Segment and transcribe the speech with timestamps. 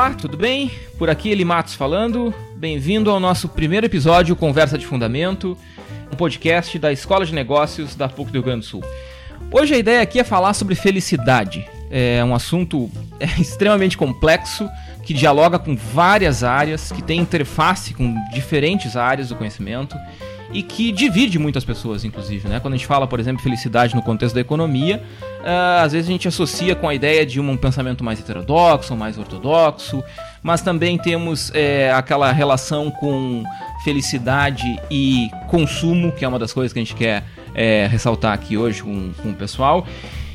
[0.00, 0.70] Olá, tudo bem?
[0.96, 2.32] Por aqui Eli Matos falando.
[2.56, 5.58] Bem-vindo ao nosso primeiro episódio Conversa de Fundamento,
[6.10, 8.82] um podcast da Escola de Negócios da PUC do Rio Grande do Sul.
[9.52, 11.68] Hoje a ideia aqui é falar sobre felicidade.
[11.90, 12.90] É um assunto
[13.20, 14.66] é, extremamente complexo
[15.04, 19.94] que dialoga com várias áreas, que tem interface com diferentes áreas do conhecimento
[20.52, 22.58] e que divide muitas pessoas, inclusive, né?
[22.60, 25.02] Quando a gente fala, por exemplo, felicidade no contexto da economia,
[25.40, 29.16] uh, às vezes a gente associa com a ideia de um pensamento mais heterodoxo, mais
[29.16, 30.02] ortodoxo,
[30.42, 33.44] mas também temos é, aquela relação com
[33.84, 38.56] felicidade e consumo, que é uma das coisas que a gente quer é, ressaltar aqui
[38.56, 39.86] hoje com, com o pessoal.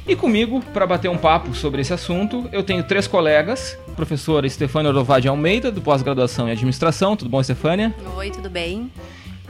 [0.07, 3.75] E comigo, para bater um papo sobre esse assunto, eu tenho três colegas.
[3.95, 7.15] Professora Estefânia Orovade Almeida, do pós-graduação em administração.
[7.15, 7.93] Tudo bom, Estefânia?
[8.15, 8.91] Oi, tudo bem.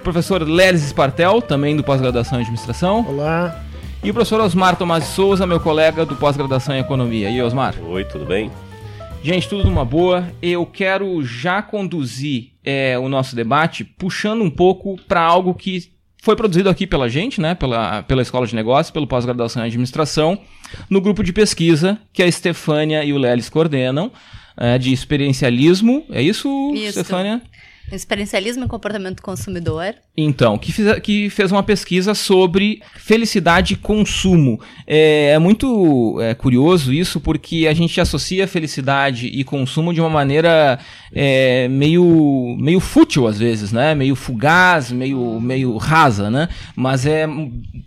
[0.05, 3.03] Professor Lelis Espartel, também do pós-graduação em administração.
[3.09, 3.59] Olá.
[4.03, 7.27] E o professor Osmar Tomás de Souza, meu colega do pós-graduação em economia.
[7.27, 7.73] E aí, Osmar?
[7.83, 8.51] Oi, tudo bem?
[9.23, 10.31] Gente, tudo numa boa.
[10.43, 15.89] Eu quero já conduzir é, o nosso debate puxando um pouco para algo que
[16.21, 20.37] foi produzido aqui pela gente, né, pela, pela Escola de Negócios, pelo pós-graduação em Administração,
[20.87, 24.11] no grupo de pesquisa que a Estefânia e o Lelis coordenam,
[24.55, 26.05] é, de experiencialismo.
[26.11, 26.99] É isso, isso.
[26.99, 27.41] Estefânia?
[27.91, 29.95] Experiencialismo e comportamento do consumidor.
[30.17, 34.59] Então, que, fiz, que fez uma pesquisa sobre felicidade e consumo.
[34.87, 40.09] É, é muito é, curioso isso, porque a gente associa felicidade e consumo de uma
[40.09, 40.79] maneira
[41.13, 43.93] é, meio, meio fútil, às vezes, né?
[43.93, 46.49] Meio fugaz, meio, meio rasa, né?
[46.75, 47.27] Mas é.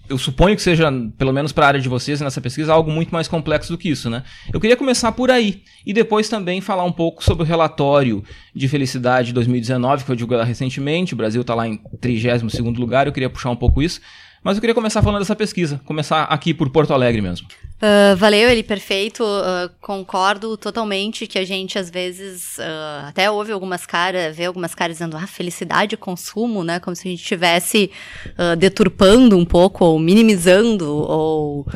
[0.09, 3.11] Eu suponho que seja, pelo menos para a área de vocês nessa pesquisa, algo muito
[3.11, 4.23] mais complexo do que isso, né?
[4.53, 8.23] Eu queria começar por aí e depois também falar um pouco sobre o relatório
[8.55, 11.15] de felicidade 2019, que foi divulgado recentemente.
[11.15, 14.01] O Brasil está lá em 32 lugar, eu queria puxar um pouco isso.
[14.43, 17.49] Mas eu queria começar falando dessa pesquisa, começar aqui por Porto Alegre mesmo.
[17.79, 19.25] Uh, valeu, ele perfeito.
[19.25, 24.75] Uh, concordo totalmente que a gente às vezes uh, até ouve algumas caras, vê algumas
[24.75, 26.79] caras dizendo ah, felicidade consumo, né?
[26.79, 27.91] Como se a gente estivesse
[28.59, 31.67] deturpando um pouco, ou minimizando, ou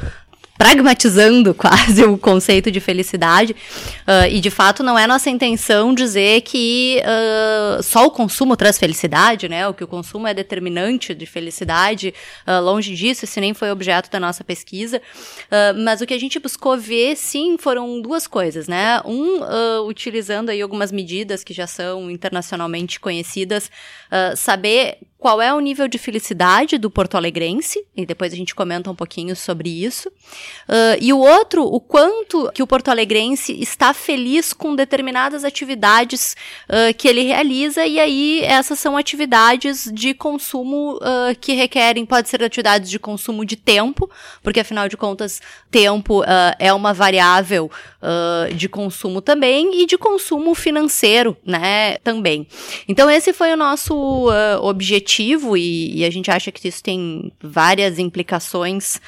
[0.62, 3.52] pragmatizando quase o conceito de felicidade.
[3.52, 8.78] Uh, e de fato não é nossa intenção dizer que uh, só o consumo traz
[8.78, 9.66] felicidade, né?
[9.66, 12.14] O que o consumo é determinante de felicidade.
[12.46, 15.02] Uh, longe disso, esse nem foi objeto da nossa pesquisa.
[15.84, 19.00] mas o que a gente buscou ver, sim, foram duas coisas, né?
[19.04, 19.40] Um,
[19.86, 23.70] utilizando aí algumas medidas que já são internacionalmente conhecidas,
[24.36, 28.90] saber qual é o nível de felicidade do Porto Alegrense, e depois a gente comenta
[28.90, 30.10] um pouquinho sobre isso.
[30.68, 36.36] Uh, e o outro, o quanto que o Porto Alegrense está feliz com determinadas atividades
[36.68, 42.28] uh, que ele realiza, e aí essas são atividades de consumo uh, que requerem, pode
[42.28, 44.10] ser atividades de consumo de tempo,
[44.42, 45.40] porque afinal de contas,
[45.70, 46.22] tempo
[46.58, 47.70] é uma variável
[48.54, 52.46] de consumo também, e de consumo financeiro, né, também.
[52.88, 54.28] Então esse foi o nosso
[54.60, 59.00] objetivo e, e, a gente acha que isso tem várias implicações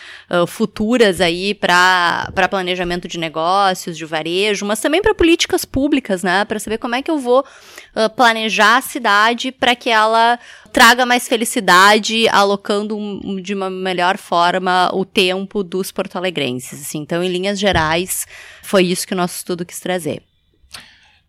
[0.47, 6.45] futuras aí para planejamento de negócios, de varejo, mas também para políticas públicas, né?
[6.45, 10.39] Para saber como é que eu vou uh, planejar a cidade para que ela
[10.73, 16.83] traga mais felicidade, alocando um, de uma melhor forma o tempo dos porto-alegrenses.
[16.83, 16.99] Assim.
[16.99, 18.27] Então, em linhas gerais,
[18.62, 20.23] foi isso que o nosso estudo quis trazer.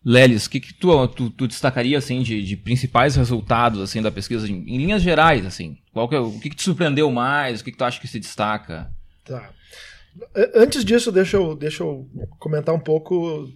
[0.05, 4.11] Lelis, o que, que tu, tu, tu, destacaria assim de, de, principais resultados assim da
[4.11, 5.77] pesquisa em, em linhas gerais assim?
[5.91, 7.59] Qual que é, o que, que te surpreendeu mais?
[7.59, 8.93] O que, que tu acha que se destaca?
[9.23, 9.49] Tá.
[10.53, 12.09] Antes disso, deixa eu, deixa eu
[12.39, 13.49] comentar um pouco,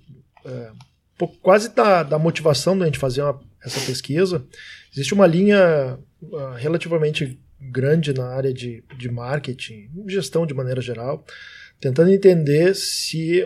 [0.46, 4.46] é, um pouco quase da, da motivação da gente fazer uma, essa pesquisa.
[4.92, 11.25] Existe uma linha uh, relativamente grande na área de, de marketing, gestão de maneira geral,
[11.80, 13.44] tentando entender se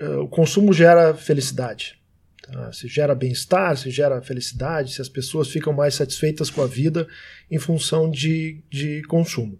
[0.00, 1.98] uh, o consumo gera felicidade.
[2.42, 2.72] Tá?
[2.72, 7.06] Se gera bem-estar, se gera felicidade, se as pessoas ficam mais satisfeitas com a vida
[7.50, 9.58] em função de, de consumo.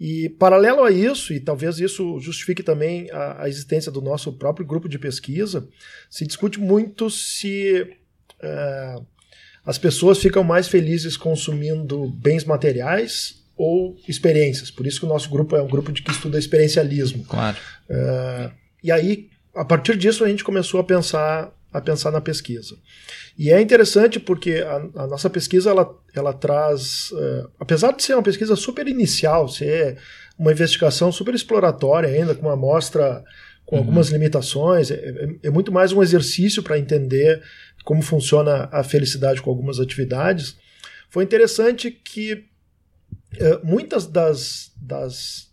[0.00, 4.64] E paralelo a isso, e talvez isso justifique também a, a existência do nosso próprio
[4.64, 5.68] grupo de pesquisa,
[6.08, 7.86] se discute muito se
[8.40, 8.96] é,
[9.66, 14.70] as pessoas ficam mais felizes consumindo bens materiais ou experiências.
[14.70, 17.24] Por isso que o nosso grupo é um grupo de que estuda experiencialismo.
[17.24, 17.56] Claro.
[17.90, 18.50] É,
[18.84, 22.76] e aí, a partir disso, a gente começou a pensar a pensar na pesquisa.
[23.38, 28.14] E é interessante porque a, a nossa pesquisa ela, ela traz, uh, apesar de ser
[28.14, 29.98] uma pesquisa super inicial, ser
[30.38, 33.22] uma investigação super exploratória ainda, com uma amostra
[33.66, 33.82] com uhum.
[33.82, 37.42] algumas limitações, é, é, é, muito mais um exercício para entender
[37.84, 40.56] como funciona a felicidade com algumas atividades.
[41.10, 42.32] Foi interessante que
[43.34, 45.47] uh, muitas das, das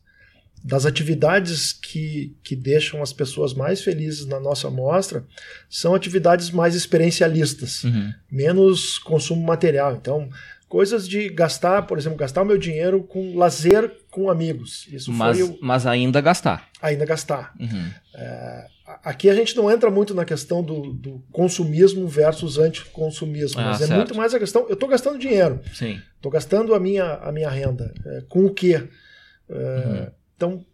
[0.66, 5.24] das atividades que, que deixam as pessoas mais felizes na nossa amostra
[5.70, 8.12] são atividades mais experiencialistas, uhum.
[8.32, 9.96] menos consumo material.
[9.96, 10.28] Então,
[10.68, 14.88] coisas de gastar, por exemplo, gastar o meu dinheiro com lazer com amigos.
[14.92, 15.56] Isso mas, o...
[15.62, 16.68] mas ainda gastar.
[16.82, 17.54] Ainda gastar.
[17.60, 17.92] Uhum.
[18.16, 18.66] É,
[19.04, 23.82] aqui a gente não entra muito na questão do, do consumismo versus anticonsumismo, ah, mas
[23.82, 24.66] é muito mais a questão.
[24.68, 25.62] Eu estou gastando dinheiro.
[25.76, 26.02] Sim.
[26.16, 27.94] Estou gastando a minha, a minha renda.
[28.04, 28.84] É, com o quê?
[29.48, 30.25] É, uhum.
[30.36, 30.66] Então,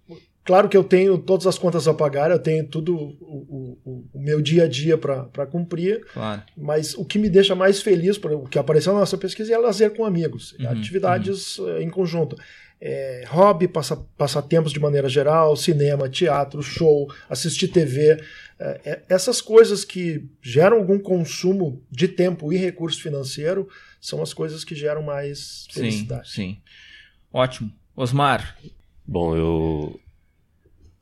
[0.44, 4.20] Claro que eu tenho todas as contas a pagar, eu tenho tudo o, o, o
[4.20, 6.42] meu dia a dia para cumprir, claro.
[6.58, 9.96] mas o que me deixa mais feliz, o que apareceu na nossa pesquisa, é lazer
[9.96, 11.78] com amigos, uhum, atividades uhum.
[11.78, 12.36] em conjunto.
[12.84, 18.20] É, hobby, passa, passatempos de maneira geral, cinema, teatro, show, assistir TV.
[18.60, 23.70] É, é, essas coisas que geram algum consumo de tempo e recurso financeiro
[24.02, 26.32] são as coisas que geram mais felicidade.
[26.32, 26.62] Sim, sim.
[27.32, 27.72] Ótimo.
[27.96, 28.58] Osmar.
[29.12, 30.00] Bom, eu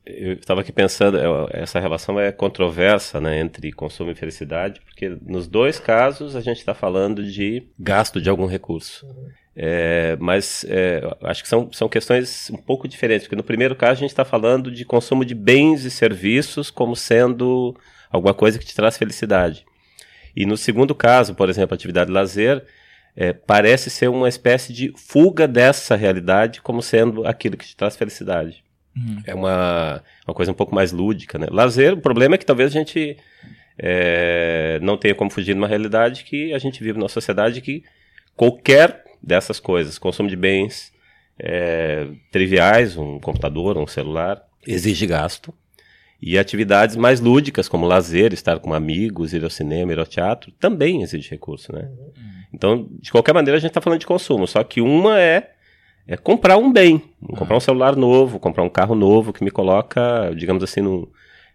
[0.03, 1.19] eu estava aqui pensando,
[1.51, 6.57] essa relação é controversa né, entre consumo e felicidade, porque nos dois casos a gente
[6.57, 9.05] está falando de gasto de algum recurso.
[9.55, 13.99] É, mas é, acho que são, são questões um pouco diferentes, porque no primeiro caso
[13.99, 17.75] a gente está falando de consumo de bens e serviços como sendo
[18.09, 19.63] alguma coisa que te traz felicidade.
[20.35, 22.65] E no segundo caso, por exemplo, atividade de lazer,
[23.19, 27.97] é, parece ser uma espécie de fuga dessa realidade como sendo aquilo que te traz
[27.97, 28.63] felicidade.
[28.95, 29.21] Uhum.
[29.27, 31.47] É uma, uma coisa um pouco mais lúdica, né?
[31.51, 33.17] Lazer, o problema é que talvez a gente
[33.77, 37.83] é, não tenha como fugir de uma realidade que a gente vive numa sociedade que
[38.37, 40.93] qualquer dessas coisas, consumo de bens
[41.37, 45.53] é, triviais, um computador, um celular, exige gasto.
[46.21, 50.53] E atividades mais lúdicas, como lazer, estar com amigos, ir ao cinema, ir ao teatro,
[50.53, 51.81] também exige recurso, né?
[51.81, 52.38] Uhum.
[52.53, 55.51] Então, de qualquer maneira, a gente está falando de consumo, só que uma é
[56.09, 57.03] é comprar um bem,
[57.37, 61.07] comprar um celular novo, comprar um carro novo que me coloca, digamos assim, no,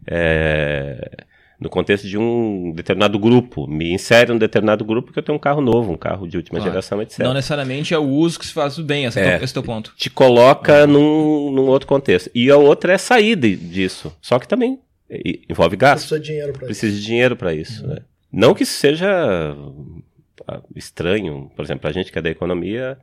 [0.07, 1.25] é,
[1.59, 5.35] no contexto de um determinado grupo, me insere em um determinado grupo que eu tenho
[5.35, 7.19] um carro novo, um carro de última geração, etc.
[7.19, 9.63] Não necessariamente é o uso que se faz do bem, esse é, é o teu
[9.63, 9.93] ponto.
[9.97, 12.31] Te coloca num, num outro contexto.
[12.33, 14.79] E a outra é sair de, disso, só que também
[15.51, 16.09] envolve gasto.
[16.09, 16.67] Precisa de dinheiro para isso.
[16.67, 17.91] Precisa de dinheiro para isso, uhum.
[17.91, 17.99] né?
[18.33, 19.57] Não que isso seja ah,
[20.75, 22.99] estranho, por exemplo, a gente que é da economia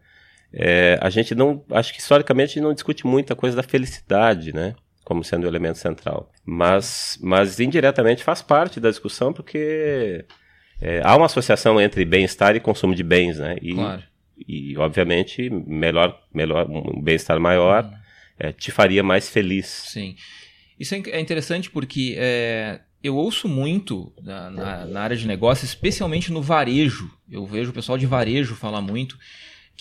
[0.53, 4.75] é, a gente não, acho que historicamente não discute muito a coisa da felicidade, né?
[5.03, 6.29] Como sendo o elemento central.
[6.45, 10.25] Mas, mas indiretamente faz parte da discussão porque
[10.81, 13.55] é, há uma associação entre bem-estar e consumo de bens, né?
[13.61, 14.03] E, claro.
[14.47, 17.91] e obviamente, melhor, melhor um bem-estar maior uhum.
[18.37, 19.67] é, te faria mais feliz.
[19.67, 20.15] Sim.
[20.77, 25.65] Isso é, é interessante porque é, eu ouço muito na, na, na área de negócio,
[25.65, 27.11] especialmente no varejo.
[27.29, 29.17] Eu vejo o pessoal de varejo falar muito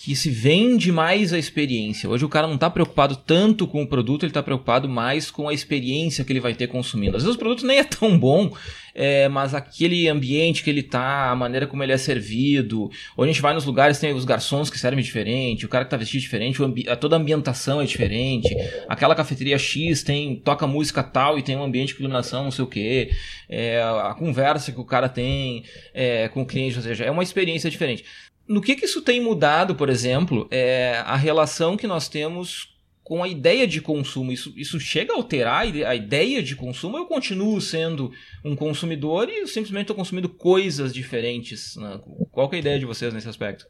[0.03, 2.09] que se vende mais a experiência.
[2.09, 5.47] Hoje o cara não está preocupado tanto com o produto, ele está preocupado mais com
[5.47, 7.15] a experiência que ele vai ter consumindo.
[7.15, 8.51] Às vezes o produto nem é tão bom,
[8.95, 12.89] é, mas aquele ambiente que ele tá, a maneira como ele é servido.
[13.15, 15.89] Ou a gente vai nos lugares, tem os garçons que servem diferente, o cara que
[15.89, 16.57] está vestido diferente,
[16.99, 18.49] toda a ambientação é diferente.
[18.89, 22.65] Aquela cafeteria X tem toca música tal e tem um ambiente com iluminação, não sei
[22.65, 23.11] o que.
[23.47, 25.63] É, a conversa que o cara tem
[25.93, 28.03] é, com o cliente, ou seja, é uma experiência diferente
[28.51, 33.23] no que, que isso tem mudado, por exemplo, é a relação que nós temos com
[33.23, 34.31] a ideia de consumo.
[34.31, 36.97] Isso, isso chega a alterar a ideia de consumo?
[36.97, 38.11] Eu continuo sendo
[38.43, 41.75] um consumidor e simplesmente estou consumindo coisas diferentes?
[41.77, 41.99] Né?
[42.31, 43.65] Qual é a ideia de vocês nesse aspecto?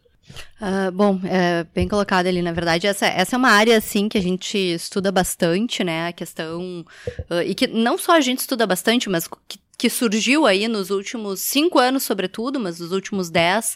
[0.60, 4.18] Uh, bom, é, bem colocado ali, na verdade, essa, essa é uma área, assim, que
[4.18, 6.86] a gente estuda bastante, né, a questão,
[7.30, 10.92] uh, e que não só a gente estuda bastante, mas que, que surgiu aí nos
[10.92, 13.76] últimos cinco anos, sobretudo, mas nos últimos dez,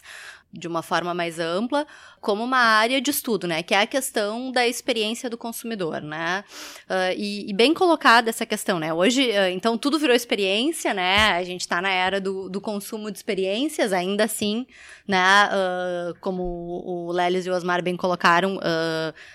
[0.52, 1.86] de uma forma mais ampla,
[2.20, 3.62] como uma área de estudo, né?
[3.62, 6.44] Que é a questão da experiência do consumidor, né?
[6.88, 8.92] Uh, e, e, bem colocada essa questão, né?
[8.92, 11.32] Hoje, uh, então, tudo virou experiência, né?
[11.32, 14.66] A gente está na era do, do, consumo de experiências, ainda assim,
[15.06, 15.48] né?
[15.48, 18.58] Uh, como o Lelis e o Osmar bem colocaram,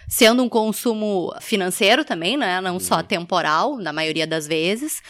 [0.08, 2.60] sendo um consumo financeiro também, né?
[2.62, 3.04] Não só uhum.
[3.04, 5.02] temporal, na maioria das vezes.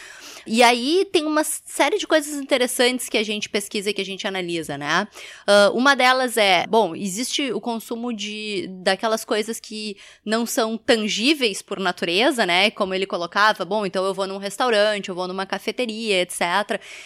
[0.46, 4.04] E aí tem uma série de coisas interessantes que a gente pesquisa e que a
[4.04, 5.06] gente analisa, né?
[5.46, 11.62] Uh, uma delas é, bom, existe o consumo de daquelas coisas que não são tangíveis
[11.62, 12.70] por natureza, né?
[12.70, 16.40] Como ele colocava, bom, então eu vou num restaurante, eu vou numa cafeteria, etc.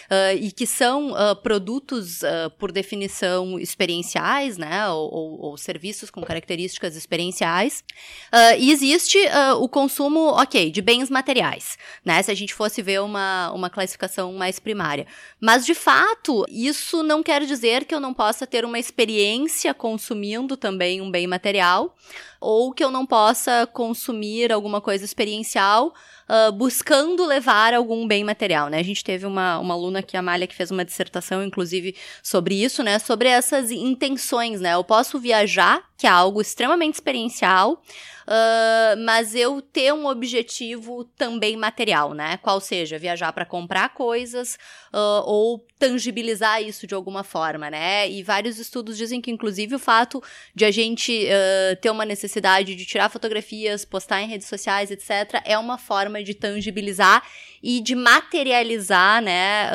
[0.09, 2.21] Uh, e que são uh, produtos,
[2.57, 4.89] por definição, experienciais, né?
[4.89, 7.83] Ou, ou, ou, serviços com características experienciais.
[8.59, 9.17] e existe
[9.59, 12.21] o consumo, ok, de bens materiais, né?
[12.21, 15.05] Se a gente fosse ver uma uma, classificação mais primária.
[15.39, 20.55] Mas, de fato, isso não quer dizer que eu não possa ter uma experiência consumindo
[20.55, 21.95] também um bem material.
[22.39, 25.93] Ou que eu não possa consumir alguma coisa experiencial
[26.27, 28.79] uh, buscando levar algum bem material, né?
[28.79, 32.55] A gente teve uma, uma aluna aqui, a Malha, que fez uma dissertação, inclusive, sobre
[32.63, 32.99] isso, né?
[32.99, 34.73] Sobre essas intenções, né?
[34.73, 37.81] Eu posso viajar, que é algo extremamente experiencial,
[38.27, 42.35] Uh, mas eu ter um objetivo também material, né?
[42.35, 44.57] Qual seja, viajar para comprar coisas
[44.93, 48.09] uh, ou tangibilizar isso de alguma forma, né?
[48.09, 50.21] E vários estudos dizem que, inclusive, o fato
[50.53, 52.26] de a gente uh, ter uma necessidade
[52.75, 57.23] de tirar fotografias, postar em redes sociais, etc., é uma forma de tangibilizar
[57.61, 59.69] e de materializar, né,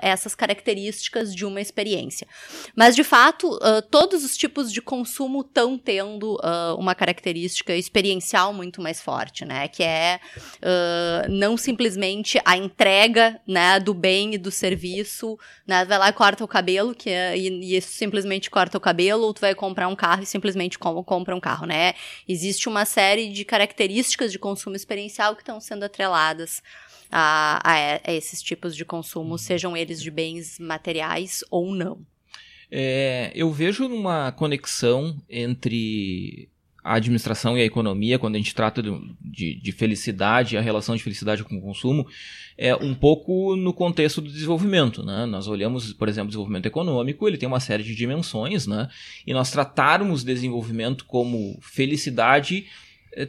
[0.00, 2.26] essas características de uma experiência.
[2.74, 3.58] Mas, de fato,
[3.90, 6.38] todos os tipos de consumo estão tendo
[6.78, 9.68] uma característica experiencial muito mais forte, né?
[9.68, 10.20] Que é
[10.58, 15.84] uh, não simplesmente a entrega, né, do bem e do serviço, né?
[15.84, 19.34] Vai lá e corta o cabelo, que é, e, e simplesmente corta o cabelo, ou
[19.34, 21.81] tu vai comprar um carro e simplesmente com, compra um carro, né?
[22.28, 26.62] Existe uma série de características de consumo experiencial que estão sendo atreladas
[27.10, 32.00] a, a, a esses tipos de consumo, sejam eles de bens materiais ou não.
[32.70, 36.48] É, eu vejo uma conexão entre
[36.84, 40.96] a administração e a economia, quando a gente trata de, de, de, felicidade, a relação
[40.96, 42.06] de felicidade com o consumo,
[42.58, 45.04] é um pouco no contexto do desenvolvimento.
[45.04, 45.24] Né?
[45.26, 48.88] Nós olhamos, por exemplo, o desenvolvimento econômico, ele tem uma série de dimensões, né?
[49.24, 52.66] e nós tratarmos desenvolvimento como felicidade
[53.14, 53.28] é,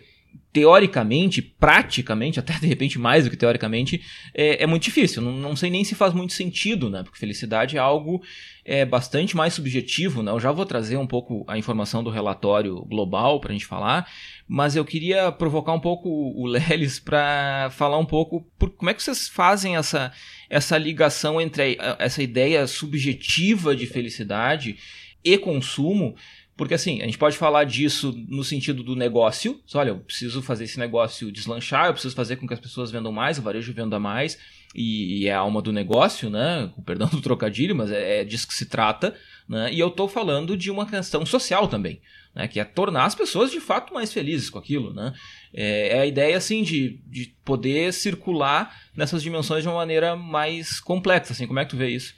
[0.54, 4.00] teoricamente, praticamente, até de repente mais do que teoricamente,
[4.36, 5.20] é, é muito difícil.
[5.20, 7.02] Não, não, sei nem se faz muito sentido, né?
[7.02, 8.22] Porque felicidade é algo
[8.64, 10.32] é, bastante mais subjetivo, né?
[10.32, 14.08] Eu já vou trazer um pouco a informação do relatório global para a gente falar,
[14.48, 18.94] mas eu queria provocar um pouco o Lelis para falar um pouco por como é
[18.94, 20.12] que vocês fazem essa,
[20.48, 24.78] essa ligação entre a, essa ideia subjetiva de felicidade
[25.24, 26.16] e consumo
[26.56, 29.60] porque assim, a gente pode falar disso no sentido do negócio.
[29.74, 33.12] Olha, eu preciso fazer esse negócio deslanchar, eu preciso fazer com que as pessoas vendam
[33.12, 34.38] mais, o varejo venda mais,
[34.76, 36.72] e, e é a alma do negócio, né?
[36.76, 39.16] Com perdão do trocadilho, mas é, é disso que se trata.
[39.48, 39.74] Né?
[39.74, 42.02] E eu estou falando de uma questão social também,
[42.36, 42.48] né?
[42.48, 44.94] que é tornar as pessoas de fato mais felizes com aquilo.
[44.94, 45.14] Né?
[45.54, 50.80] É, é a ideia assim de, de poder circular nessas dimensões de uma maneira mais
[50.80, 51.34] complexa.
[51.34, 52.14] Assim, como é que tu vê isso?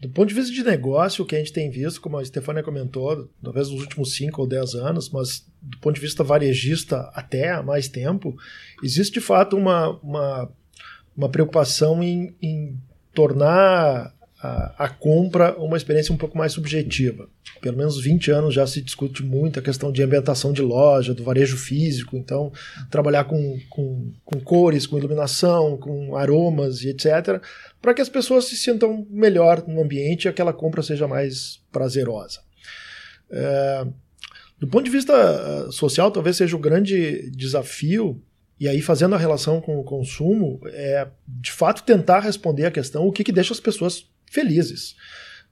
[0.00, 2.62] Do ponto de vista de negócio, o que a gente tem visto, como a Stefania
[2.62, 7.50] comentou, talvez nos últimos 5 ou 10 anos, mas do ponto de vista varejista até
[7.50, 8.36] há mais tempo,
[8.82, 10.52] existe de fato uma, uma,
[11.16, 12.78] uma preocupação em, em
[13.12, 17.28] tornar a, a, compra uma experiência um pouco mais subjetiva.
[17.60, 21.24] Pelo menos 20 anos já se discute muito a questão de ambientação de loja, do
[21.24, 22.52] varejo físico, então
[22.90, 27.42] trabalhar com, com, com cores, com iluminação, com aromas e etc.,
[27.80, 32.40] para que as pessoas se sintam melhor no ambiente e aquela compra seja mais prazerosa.
[33.30, 33.86] É,
[34.58, 38.20] do ponto de vista eh, social, talvez seja o grande desafio
[38.60, 43.06] e aí, fazendo a relação com o consumo, é de fato tentar responder a questão
[43.06, 44.96] o que, que deixa as pessoas felizes.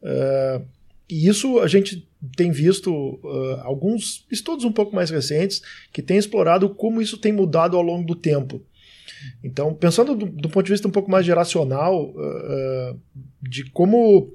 [0.02, 0.64] Uh,
[1.09, 6.18] e isso a gente tem visto uh, alguns estudos um pouco mais recentes que têm
[6.18, 8.62] explorado como isso tem mudado ao longo do tempo.
[9.42, 13.00] Então, pensando do, do ponto de vista um pouco mais geracional, uh,
[13.40, 14.33] de como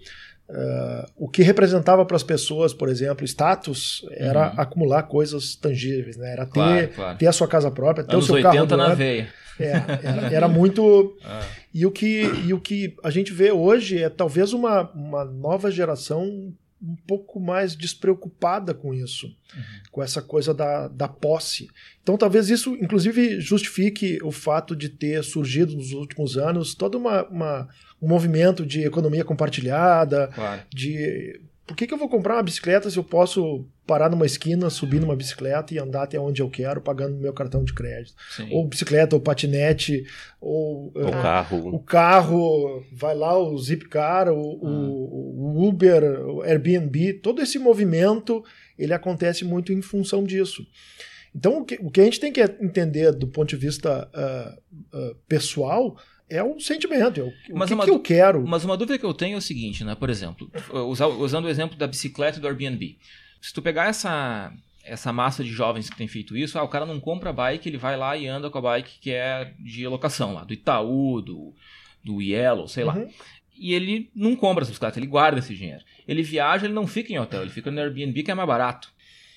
[0.51, 4.53] Uh, o que representava para as pessoas, por exemplo, status, era uhum.
[4.57, 6.33] acumular coisas tangíveis, né?
[6.33, 7.17] Era ter, claro, claro.
[7.17, 9.29] ter a sua casa própria, ter Anos o seu 80 carro na veia.
[9.57, 9.71] É,
[10.03, 11.15] era, era muito.
[11.23, 11.41] Ah.
[11.73, 15.71] E, o que, e o que a gente vê hoje é talvez uma, uma nova
[15.71, 19.63] geração um pouco mais despreocupada com isso, uhum.
[19.91, 21.69] com essa coisa da, da posse.
[22.01, 27.23] Então, talvez isso, inclusive, justifique o fato de ter surgido nos últimos anos todo uma,
[27.27, 27.69] uma
[28.01, 30.61] um movimento de economia compartilhada, claro.
[30.73, 31.39] de
[31.71, 34.99] por que, que eu vou comprar uma bicicleta se eu posso parar numa esquina, subir
[34.99, 38.13] numa bicicleta e andar até onde eu quero, pagando meu cartão de crédito?
[38.29, 38.49] Sim.
[38.51, 40.03] Ou bicicleta, ou patinete,
[40.41, 41.75] ou o uh, carro.
[41.75, 45.09] O carro, vai lá o Zipcar, o, o, ah.
[45.13, 48.43] o Uber, o Airbnb, todo esse movimento
[48.77, 50.65] ele acontece muito em função disso.
[51.35, 54.97] Então, o que, o que a gente tem que entender do ponto de vista uh,
[54.97, 55.97] uh, pessoal
[56.29, 58.45] é um sentimento, é o, mas que, que eu quero.
[58.47, 59.95] Mas uma dúvida que eu tenho é o seguinte, né?
[59.95, 60.49] Por exemplo,
[61.19, 62.97] usando o exemplo da bicicleta do Airbnb.
[63.41, 64.53] Se tu pegar essa,
[64.83, 67.77] essa massa de jovens que tem feito isso, ah, o cara não compra bike, ele
[67.77, 71.53] vai lá e anda com a bike que é de locação lá, do Itaú, do,
[72.03, 72.95] do Yellow, sei lá.
[72.95, 73.09] Uhum.
[73.61, 75.83] E ele não compra essa bicicleta, ele guarda esse dinheiro.
[76.07, 78.91] Ele viaja, ele não fica em hotel, ele fica no Airbnb que é mais barato.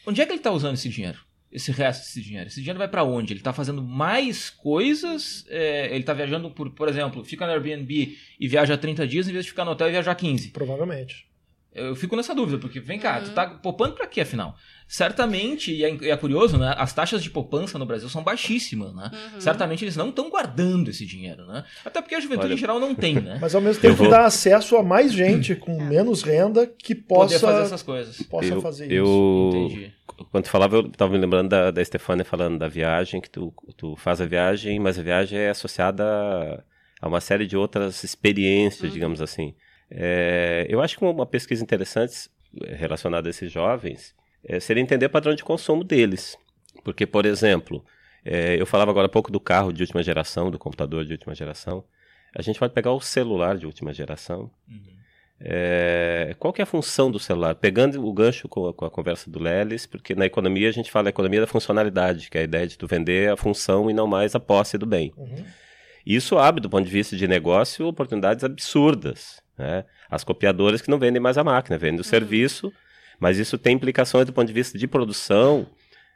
[0.06, 1.18] Onde é que ele está usando esse dinheiro?
[1.54, 2.48] esse resto desse dinheiro?
[2.48, 3.32] Esse dinheiro vai para onde?
[3.32, 5.46] Ele está fazendo mais coisas?
[5.48, 9.32] É, ele está viajando, por, por exemplo, fica no Airbnb e viaja 30 dias em
[9.32, 10.50] vez de ficar no hotel e viajar 15?
[10.50, 11.28] Provavelmente.
[11.74, 14.54] Eu fico nessa dúvida, porque vem cá, tu tá poupando pra quê, afinal?
[14.86, 16.72] Certamente, e é, e é curioso, né?
[16.78, 19.10] As taxas de poupança no Brasil são baixíssimas, né?
[19.40, 21.64] Certamente eles não estão guardando esse dinheiro, né?
[21.84, 23.38] Até porque a juventude Olha- em geral não tem, né?
[23.42, 27.38] Mas ao mesmo tempo vou- dá acesso a mais gente com menos renda que Poder
[27.38, 28.22] fazer possa, essas coisas.
[28.22, 28.94] possa eu, fazer isso.
[28.94, 29.92] eu, Entendi.
[30.30, 33.52] Quando tu falava, eu estava me lembrando da, da Stefania falando da viagem, que tu,
[33.76, 36.62] tu faz a viagem, mas a viagem é associada a,
[37.00, 39.54] a uma série de outras experiências, digamos assim.
[39.90, 42.30] É, eu acho que uma pesquisa interessante
[42.62, 44.14] eh, relacionada a esses jovens
[44.44, 46.36] eh, seria entender o padrão de consumo deles.
[46.82, 47.84] Porque, por exemplo,
[48.24, 51.34] eh, eu falava agora há pouco do carro de última geração, do computador de última
[51.34, 51.84] geração.
[52.34, 54.50] A gente pode pegar o celular de última geração.
[55.40, 57.54] É, qual que é a função do celular?
[57.54, 60.90] Pegando o gancho com a, com a conversa do Lelis, porque na economia a gente
[60.90, 63.92] fala a economia da funcionalidade, que é a ideia de tu vender a função e
[63.92, 65.12] não mais a posse do bem.
[65.16, 65.44] Uhum.
[66.06, 69.43] Isso abre, do ponto de vista de negócio, oportunidades absurdas.
[69.56, 69.84] Né?
[70.10, 72.72] As copiadoras que não vendem mais a máquina, vendem o serviço,
[73.18, 75.66] mas isso tem implicações do ponto de vista de produção,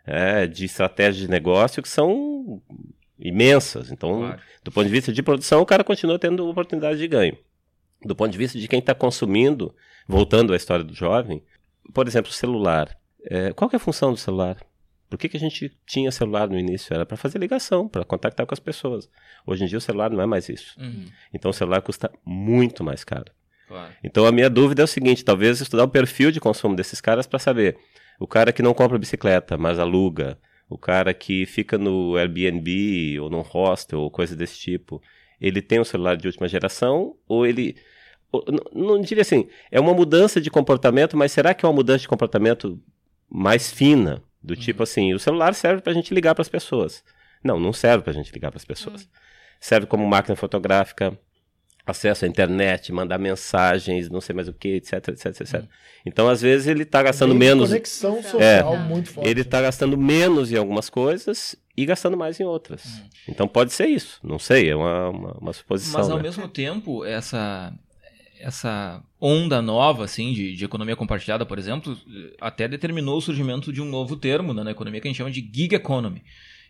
[0.06, 2.60] é, de estratégia de negócio, que são
[3.18, 3.90] imensas.
[3.90, 4.40] Então, Claro.
[4.64, 7.36] do ponto de vista de produção, o cara continua tendo oportunidade de ganho.
[8.04, 9.74] Do ponto de vista de quem está consumindo,
[10.06, 11.42] voltando à história do jovem,
[11.92, 12.96] por exemplo, o celular.
[13.24, 14.56] É, qual é a função do celular?
[15.08, 16.92] Por que, que a gente tinha celular no início?
[16.94, 19.08] Era para fazer ligação, para contactar com as pessoas.
[19.46, 20.74] Hoje em dia o celular não é mais isso.
[20.78, 23.32] Uhum, Então o celular custa muito mais caro.
[23.66, 23.92] claro.
[24.04, 27.26] Então a minha dúvida é o seguinte: talvez estudar o perfil de consumo desses caras
[27.26, 27.76] para saber
[28.20, 30.38] o cara que não compra bicicleta, mas aluga,
[30.68, 35.00] o cara que fica no Airbnb ou num hostel ou coisa desse tipo,
[35.40, 37.76] ele tem um celular de última geração ou ele
[38.30, 41.74] ou- não, não diria assim, é uma mudança de comportamento, mas será que é uma
[41.74, 42.78] mudança de comportamento
[43.30, 47.02] mais fina, do tipo assim, o celular serve para a gente ligar para as pessoas?
[47.42, 49.08] Não, não serve para a gente ligar para as pessoas.
[49.60, 51.18] Serve como máquina fotográfica,
[51.86, 55.64] acesso à internet, mandar mensagens, não sei mais o que, etc, etc, etc.
[56.04, 57.70] Então, às vezes, ele está gastando Tem menos.
[57.70, 58.78] conexão social É.
[58.78, 59.28] muito forte.
[59.28, 62.84] Ele está gastando menos em algumas coisas e gastando mais em outras.
[62.84, 63.08] Uhum.
[63.28, 64.20] Então, pode ser isso.
[64.22, 66.00] Não sei, é uma, uma, uma suposição.
[66.00, 66.22] Mas ao né?
[66.22, 67.72] mesmo tempo, essa
[68.40, 71.96] essa onda nova assim de, de economia compartilhada, por exemplo,
[72.40, 75.30] até determinou o surgimento de um novo termo né, na economia que a gente chama
[75.30, 76.22] de gig economy,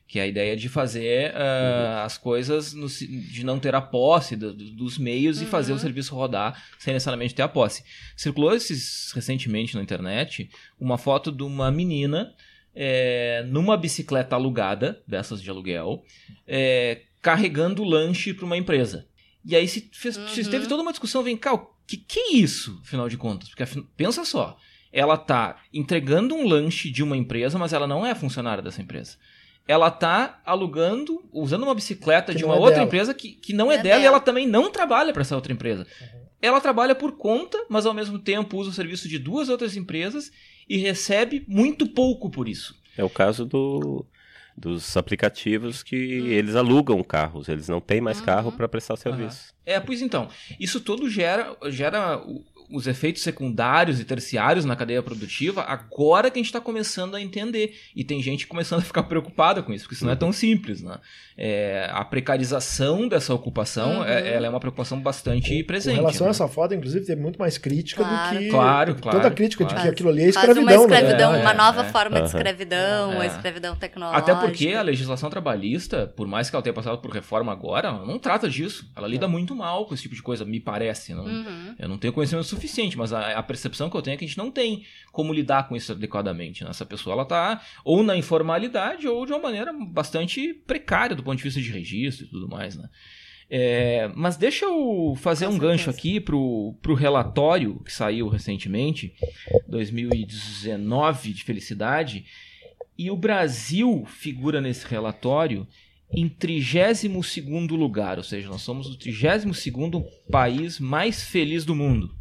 [0.07, 4.35] que é a ideia de fazer ah, as coisas no de não ter a posse
[4.37, 7.85] do- do- dos meios e fazer o serviço rodar sem necessariamente ter a posse.
[8.17, 10.49] Circulou esses recentemente na internet
[10.81, 12.33] uma foto de uma menina
[12.75, 16.05] é, numa bicicleta alugada, dessas de aluguel,
[16.47, 19.07] é, carregando lanche para uma empresa.
[19.49, 20.51] E aí se, fez, se Uhum.
[20.51, 23.49] teve toda uma discussão, vem cá, o que, que é isso, afinal de contas?
[23.49, 23.65] Porque
[23.97, 24.59] pensa só,
[24.93, 29.17] ela tá entregando um lanche de uma empresa, mas ela não é funcionária dessa empresa.
[29.67, 32.87] Ela tá alugando, usando uma bicicleta Que de uma é outra dela.
[32.87, 34.17] empresa que, que não Não é, é dela e dela.
[34.17, 35.87] ela também não trabalha para essa outra empresa.
[36.41, 40.31] Ela trabalha por conta, mas ao mesmo tempo usa o serviço de duas outras empresas
[40.69, 42.75] e recebe muito pouco por isso.
[42.97, 44.07] É o caso do,
[44.59, 49.55] dos aplicativos que eles alugam carros, eles não têm mais carro para prestar serviço.
[49.65, 55.03] É, pois então, isso tudo gera, gera o- os efeitos secundários e terciários na cadeia
[55.03, 57.75] produtiva agora que a gente está começando a entender.
[57.97, 60.83] E tem gente começando a ficar preocupada com isso, porque isso não é tão simples,
[60.83, 60.99] né?
[61.37, 64.05] É, a precarização dessa ocupação, Uhum.
[64.05, 65.95] é- ela é uma preocupação bastante presente.
[65.97, 66.31] Com relação né?
[66.31, 68.35] a essa foto, inclusive, teve muito mais crítica Claro.
[68.35, 68.49] do que.
[68.51, 69.85] Claro, Toda claro, a crítica de claro.
[69.89, 71.39] que aquilo ali é Quase uma escravidão, escravidão, né?
[71.39, 71.85] É, uma nova é.
[71.91, 73.27] forma de escravidão, uma É.
[73.29, 74.33] escravidão tecnológica.
[74.33, 78.05] Até porque a legislação trabalhista, por mais que ela tenha passado por reforma agora, ela
[78.05, 78.91] não trata disso.
[78.97, 81.15] Ela lida muito mal com esse tipo de coisa, me parece.
[81.15, 81.75] Não, Uhum.
[81.79, 84.29] Eu não tenho conhecimento suficiente, mas a, a percepção que eu tenho é que a
[84.29, 86.65] gente não tem como lidar com isso adequadamente.
[86.65, 86.71] né?
[86.71, 91.39] Essa pessoa ela tá ou na informalidade ou de uma maneira bastante precária do ponto
[91.39, 92.89] de vista de registro e tudo mais, né?
[93.51, 99.15] É, mas deixa eu fazer Com um gancho aqui pro, pro relatório que saiu recentemente,
[99.67, 102.27] 2019 de felicidade,
[102.97, 105.67] e o Brasil figura nesse relatório
[106.13, 112.18] em 32º lugar, ou seja, nós somos o 32º país mais feliz do mundo.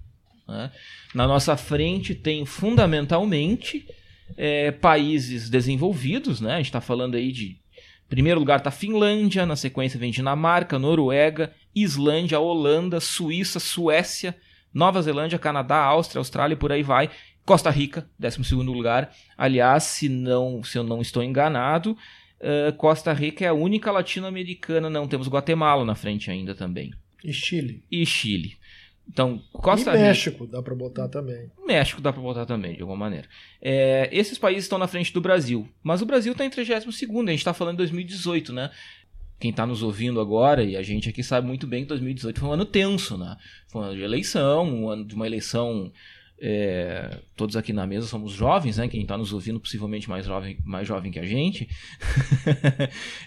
[0.47, 0.71] Né?
[1.13, 3.88] Na nossa frente tem fundamentalmente
[4.36, 6.53] é, países desenvolvidos, né?
[6.53, 7.57] A gente está falando aí de
[8.07, 14.36] primeiro lugar está Finlândia, na sequência vem Dinamarca, Noruega, Islândia, Holanda, Suíça, Suécia,
[14.73, 17.10] Nova Zelândia, Canadá, Áustria, Austrália e por aí vai.
[17.45, 19.13] Costa Rica, 12 lugar.
[19.38, 21.97] Aliás, se, não, se eu não estou enganado,
[22.39, 26.93] eh, Costa Rica é a única latino-americana, não temos Guatemala na frente ainda também.
[27.23, 27.83] E Chile.
[27.89, 28.57] E Chile.
[29.10, 30.08] Então, Costa e Rica.
[30.08, 31.50] México, dá pra botar também.
[31.65, 33.28] México dá pra botar também, de alguma maneira.
[33.62, 35.67] É, esses países estão na frente do Brasil.
[35.82, 38.70] Mas o Brasil está em 32 a gente está falando em 2018, né?
[39.39, 42.50] Quem está nos ouvindo agora, e a gente aqui sabe muito bem que 2018 foi
[42.50, 43.38] um ano tenso, né?
[43.67, 45.91] Foi um ano de eleição, um ano de uma eleição
[46.39, 48.88] É, todos aqui na mesa somos jovens, né?
[48.88, 51.67] Quem está nos ouvindo possivelmente mais jovem, mais jovem que a gente.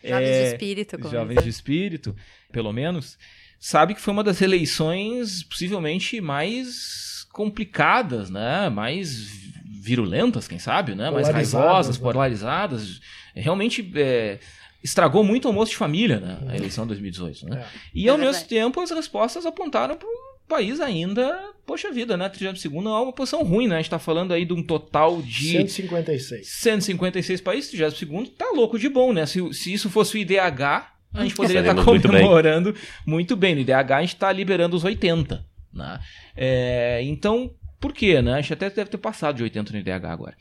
[0.04, 1.08] jovens é, de espírito.
[1.10, 2.16] Jovens de espírito,
[2.52, 3.18] pelo menos.
[3.60, 8.70] Sabe que foi uma das eleições possivelmente mais complicadas, né?
[8.70, 9.28] Mais
[9.66, 11.10] virulentas, quem sabe, né?
[11.10, 12.02] Mais raivosas, né?
[12.02, 13.00] polarizadas.
[13.34, 14.38] Realmente é,
[14.82, 16.38] estragou muito o almoço de família, né?
[16.48, 17.60] A eleição de 2018, né?
[17.60, 17.78] É.
[17.94, 20.08] E ao é mesmo tempo as respostas apontaram para
[20.48, 22.28] país ainda, poxa vida, né?
[22.28, 23.76] 32 é uma posição ruim, né?
[23.76, 25.52] A gente tá falando aí de um total de.
[25.52, 26.46] 156.
[26.48, 29.26] 156 países, 32 tá louco de bom, né?
[29.26, 33.06] Se, se isso fosse o IDH, a gente poderia estar tá comemorando muito bem.
[33.06, 33.54] muito bem.
[33.54, 35.44] No IDH a gente tá liberando os 80.
[35.72, 36.00] Né?
[36.36, 38.34] É, então, por quê, né?
[38.34, 40.36] A gente até deve ter passado de 80 no IDH agora.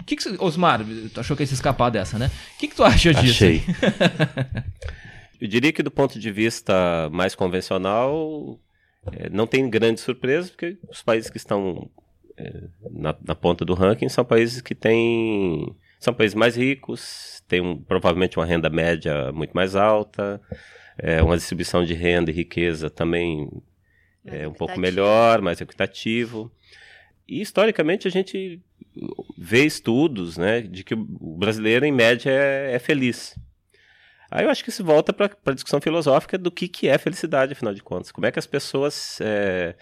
[0.00, 0.80] O que, que você, Osmar,
[1.12, 2.30] tu achou que ia se escapar dessa, né?
[2.56, 3.44] O que, que tu acha disso?
[3.44, 3.62] Achei.
[5.40, 8.60] Eu diria que do ponto de vista mais convencional,
[9.12, 11.90] é, não tem grande surpresa, porque os países que estão
[12.36, 15.74] é, na, na, ponta do ranking são países que têm.
[16.04, 20.40] São países mais ricos, têm um, provavelmente uma renda média muito mais alta,
[20.98, 23.48] é, uma distribuição de renda e riqueza também
[24.24, 26.52] é um pouco melhor, mais equitativo.
[27.28, 28.60] E historicamente a gente
[29.38, 33.38] vê estudos né, de que o brasileiro, em média, é, é feliz.
[34.30, 37.52] Aí eu acho que isso volta para a discussão filosófica do que, que é felicidade,
[37.52, 38.10] afinal de contas.
[38.10, 39.74] Como é que as pessoas é,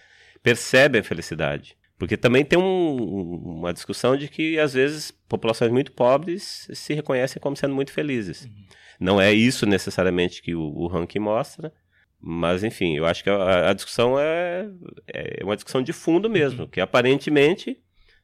[0.43, 1.77] percebem a felicidade?
[2.01, 7.39] Porque também tem um, uma discussão de que, às vezes, populações muito pobres se reconhecem
[7.39, 8.47] como sendo muito felizes.
[8.47, 8.65] Uhum.
[8.99, 11.71] Não é isso necessariamente que o, o ranking mostra,
[12.19, 14.67] mas, enfim, eu acho que a, a discussão é,
[15.09, 16.69] é, uma discussão de fundo mesmo, uhum.
[16.69, 17.79] que aparentemente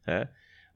[0.07, 0.27] é,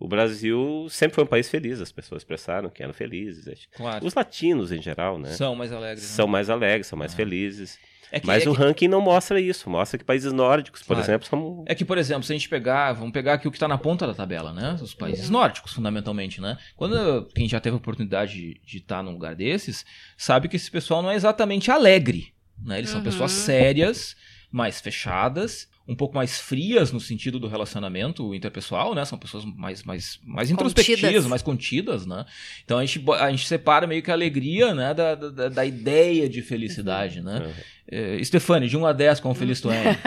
[0.01, 3.69] o Brasil sempre foi um país feliz, as pessoas expressaram que eram felizes.
[3.77, 4.07] Claro.
[4.07, 5.29] Os latinos, em geral, né?
[5.33, 6.03] São mais alegres.
[6.05, 6.33] São né?
[6.33, 7.17] mais alegres, são mais ah.
[7.17, 7.79] felizes.
[8.11, 8.59] É que, Mas é o que...
[8.59, 11.03] ranking não mostra isso, mostra que países nórdicos, por claro.
[11.03, 11.65] exemplo, são.
[11.67, 13.79] É que, por exemplo, se a gente pegar, vamos pegar aqui o que está na
[13.79, 14.77] ponta da tabela, né?
[14.81, 16.57] Os países nórdicos, fundamentalmente, né?
[16.77, 19.85] Quando quem já teve a oportunidade de, estar num lugar desses,
[20.17, 22.33] sabe que esse pessoal não é exatamente alegre.
[22.59, 22.79] Né?
[22.79, 22.97] Eles uhum.
[22.97, 24.17] são pessoas sérias,
[24.51, 29.05] mais fechadas, um pouco mais frias no sentido do relacionamento interpessoal, né?
[29.05, 31.27] São pessoas mais, mais, mais introspectivas, contidas.
[31.27, 32.25] mais contidas, né?
[32.65, 34.95] Então a gente, a gente separa meio que a alegria, né?
[34.95, 37.25] Da, da, da ideia de felicidade, uhum.
[37.25, 37.39] né?
[37.45, 37.53] Uhum.
[37.93, 39.99] É, Stefane, de 1 a 10, quão feliz tu é?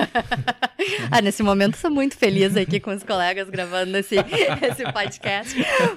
[1.12, 4.16] ah, nesse momento sou muito feliz aqui com os colegas gravando esse,
[4.72, 5.54] esse podcast.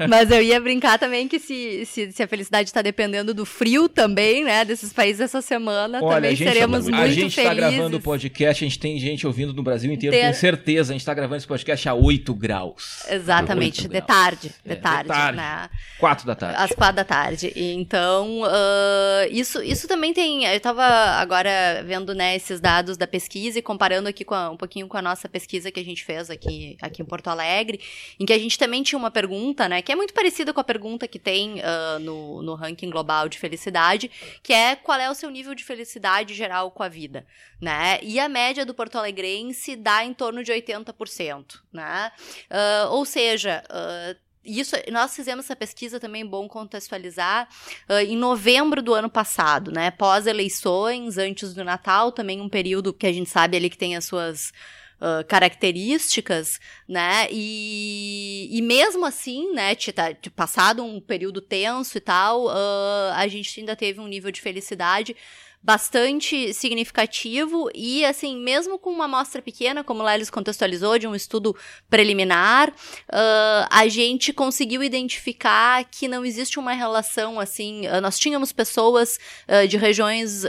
[0.08, 3.88] Mas eu ia brincar também que se, se, se a felicidade está dependendo do frio
[3.88, 7.18] também, né, desses países essa semana, Olha, também seremos muito, felizes.
[7.18, 10.22] A gente está gravando o podcast, a gente tem gente ouvindo no Brasil inteiro, Ter...
[10.22, 13.04] tenho certeza, a gente está gravando esse podcast a 8 graus.
[13.08, 14.06] Exatamente, 8 de graus.
[14.06, 15.68] tarde, de é, tarde, de tarde, né?
[16.00, 16.56] 4 da tarde.
[16.58, 17.52] Às 4 da tarde.
[17.54, 23.58] Então, uh, isso, isso também tem, eu estava agora vendo né, esses dados da pesquisa
[23.58, 26.76] e comparando aqui a, um pouquinho com a nossa pesquisa que a gente fez aqui,
[26.80, 27.80] aqui em Porto Alegre,
[28.18, 30.64] em que a gente também tinha uma pergunta, né, que é muito parecida com a
[30.64, 34.10] pergunta que tem uh, no, no ranking global de felicidade,
[34.42, 37.26] que é qual é o seu nível de felicidade geral com a vida,
[37.60, 37.98] né?
[38.02, 42.12] E a média do Porto Alegrense dá em torno de 80%, né?
[42.50, 47.48] Uh, ou seja, uh, isso, nós fizemos essa pesquisa também, bom contextualizar,
[47.88, 49.90] uh, em novembro do ano passado, né?
[49.90, 54.04] Pós-eleições, antes do Natal, também um período que a gente sabe ali que tem as
[54.04, 54.52] suas
[54.98, 57.28] Uh, características, né?
[57.30, 60.04] E, e mesmo assim, né, tá,
[60.34, 65.14] passado um período tenso e tal, uh, a gente ainda teve um nível de felicidade
[65.62, 71.14] bastante significativo e, assim, mesmo com uma amostra pequena, como o Lelis contextualizou, de um
[71.14, 71.56] estudo
[71.90, 78.52] preliminar, uh, a gente conseguiu identificar que não existe uma relação, assim, uh, nós tínhamos
[78.52, 80.44] pessoas uh, de regiões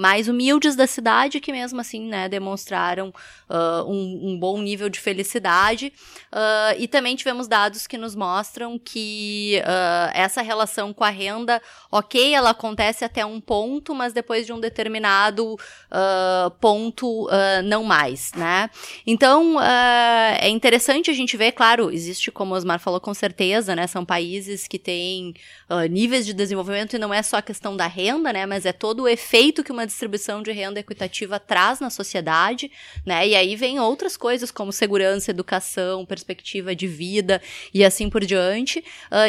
[0.00, 3.12] mais humildes da cidade que mesmo assim, né, demonstraram
[3.86, 5.92] um, um, bom nível de felicidade
[6.78, 9.62] e também tivemos dados que nos mostram que
[10.12, 14.60] essa relação com a renda, ok, ela acontece até um ponto, mas depois de um
[14.60, 18.68] determinado uh, ponto, uh, não mais, né?
[19.06, 19.60] Então, uh,
[20.38, 23.86] é interessante a gente ver, claro, existe, como Osmar falou, com certeza, né?
[23.86, 25.34] São países que têm
[25.90, 28.46] níveis de desenvolvimento e não é só a questão da renda, né?
[28.46, 32.70] Mas é todo o efeito que uma distribuição de renda equitativa traz na sociedade,
[33.04, 33.26] né?
[33.26, 37.40] E aí vem outras coisas como segurança, educação, perspectiva de vida
[37.72, 38.84] e assim por diante.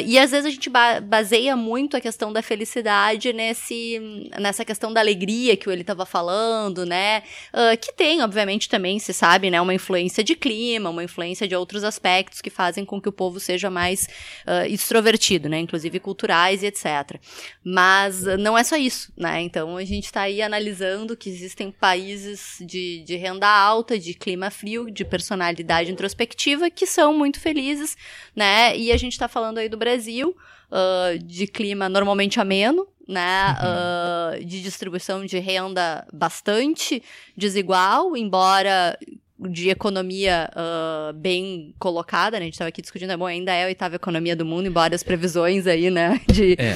[0.06, 4.93] e às vezes a gente ba baseia muito a questão da felicidade nesse nessa questão
[4.93, 7.23] da alegria que ele estava falando, né?
[7.51, 11.55] Uh, que tem, obviamente, também, se sabe, né, uma influência de clima, uma influência de
[11.55, 14.08] outros aspectos que fazem com que o povo seja mais
[14.45, 15.60] uh, extrovertido, né?
[15.60, 17.19] Inclusive culturais e etc.
[17.63, 19.41] Mas não é só isso, né?
[19.41, 24.51] Então a gente está aí analisando que existem países de, de renda alta, de clima
[24.51, 27.97] frio, de personalidade introspectiva, que são muito felizes,
[28.36, 28.77] né?
[28.77, 30.36] E a gente está falando aí do Brasil,
[30.71, 34.41] uh, de clima normalmente ameno, né, uhum.
[34.41, 37.04] uh, de distribuição de renda bastante
[37.38, 38.97] desigual, embora
[39.38, 42.43] de economia uh, bem colocada, né?
[42.43, 44.95] A gente estava aqui discutindo, é bom, ainda é a oitava economia do mundo, embora
[44.95, 46.75] as previsões aí, né, de, é.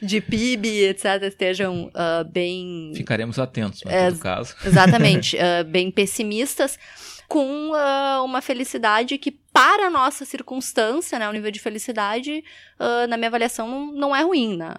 [0.04, 2.92] de PIB, etc., estejam uh, bem...
[2.94, 4.54] Ficaremos atentos, no é, caso.
[4.64, 6.78] Exatamente, uh, bem pessimistas,
[7.28, 7.72] com
[8.24, 12.42] uma felicidade que, para a nossa circunstância, né, o nível de felicidade,
[13.08, 14.74] na minha avaliação, não, não é ruim, né?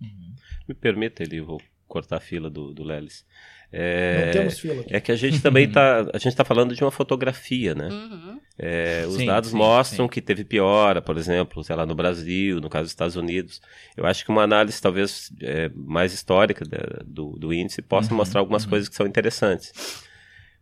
[0.00, 0.34] Uhum.
[0.68, 3.26] Me permita, ele vou cortar a fila do, do Lelis.
[3.72, 4.80] É, não temos fila.
[4.80, 4.96] Aqui.
[4.96, 6.00] É que a gente também está.
[6.12, 7.88] A gente está falando de uma fotografia, né?
[7.88, 8.40] Uhum.
[8.58, 10.10] É, os sim, dados sim, mostram sim.
[10.10, 13.60] que teve piora, por exemplo, sei lá, no Brasil, no caso dos Estados Unidos.
[13.96, 16.64] Eu acho que uma análise talvez é, mais histórica
[17.06, 18.70] do, do índice possa uhum, mostrar algumas uhum.
[18.70, 19.72] coisas que são interessantes.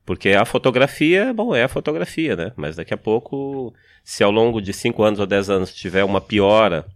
[0.08, 2.50] Porque a fotografia, bom, é a fotografia, né?
[2.56, 6.18] Mas daqui a pouco, se ao longo de 5 anos ou 10 anos tiver uma
[6.18, 6.86] piora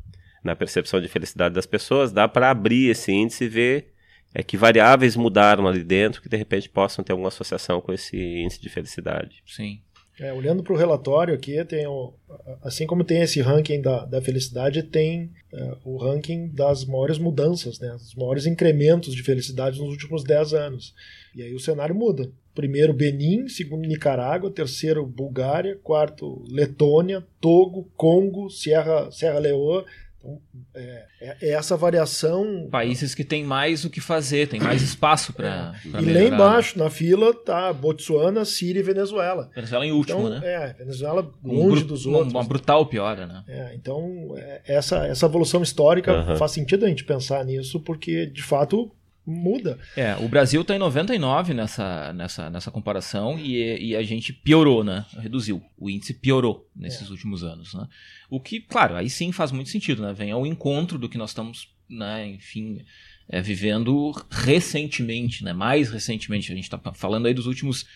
[0.42, 3.92] na percepção de felicidade das pessoas, dá para abrir esse índice e ver
[4.34, 8.16] é que variáveis mudaram ali dentro que de repente possam ter alguma associação com esse
[8.16, 9.42] índice de felicidade.
[9.46, 9.82] Sim.
[10.18, 12.14] É, olhando para o relatório aqui, tem o,
[12.62, 17.78] assim como tem esse ranking da, da felicidade, tem é, o ranking das maiores mudanças,
[17.78, 20.94] né, os maiores incrementos de felicidade nos últimos 10 anos.
[21.34, 22.32] E aí o cenário muda.
[22.54, 29.84] Primeiro Benin, segundo Nicarágua, terceiro Bulgária, quarto Letônia, Togo, Congo, Serra, Serra Leoa,
[30.22, 30.40] então,
[30.74, 32.68] é, é, é, essa variação.
[32.70, 35.74] Países que têm mais o que fazer, tem mais espaço para.
[35.84, 36.00] É.
[36.00, 39.50] E lá embaixo, na fila, tá Botsuana, Síria e Venezuela.
[39.54, 40.40] Venezuela em último, então, né?
[40.44, 42.32] É, Venezuela longe um dos outros.
[42.32, 43.42] Uma brutal piora, né?
[43.48, 46.36] É, então, é, essa, essa evolução histórica uhum.
[46.36, 48.92] faz sentido a gente pensar nisso, porque, de fato,
[49.26, 49.78] muda.
[49.96, 54.82] É, o Brasil está em 99 nessa, nessa, nessa comparação e, e, a gente piorou,
[54.82, 55.04] né?
[55.18, 55.62] Reduziu.
[55.78, 57.10] O índice piorou nesses é.
[57.10, 57.86] últimos anos, né?
[58.28, 60.12] O que, claro, aí sim faz muito sentido, né?
[60.12, 62.84] Vem ao encontro do que nós estamos, né, enfim,
[63.28, 65.52] é, vivendo recentemente, né?
[65.52, 66.50] Mais recentemente.
[66.52, 67.86] A gente está falando aí dos últimos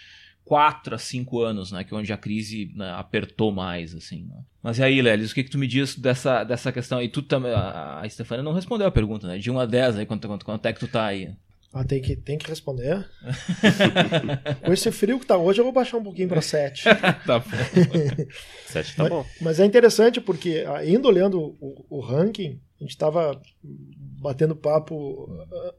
[0.46, 1.82] quatro a cinco anos, né?
[1.82, 4.24] Que é onde a crise né, apertou mais, assim.
[4.28, 4.36] Né?
[4.62, 7.08] Mas e aí, Lelis, o que, que tu me diz dessa, dessa questão aí?
[7.08, 9.38] Tu também, a, a Stefania não respondeu a pergunta, né?
[9.38, 11.34] De 1 a 10 aí, quanto, quanto, quanto é que tu tá aí?
[11.74, 13.04] Ah, tem que, tem que responder.
[14.64, 16.84] Com esse frio que tá hoje, eu vou baixar um pouquinho para 7.
[17.26, 17.44] tá bom.
[18.66, 19.24] 7 tá bom.
[19.24, 23.38] Mas, mas, é interessante porque, ainda olhando o, o ranking, a gente estava
[24.22, 25.28] batendo papo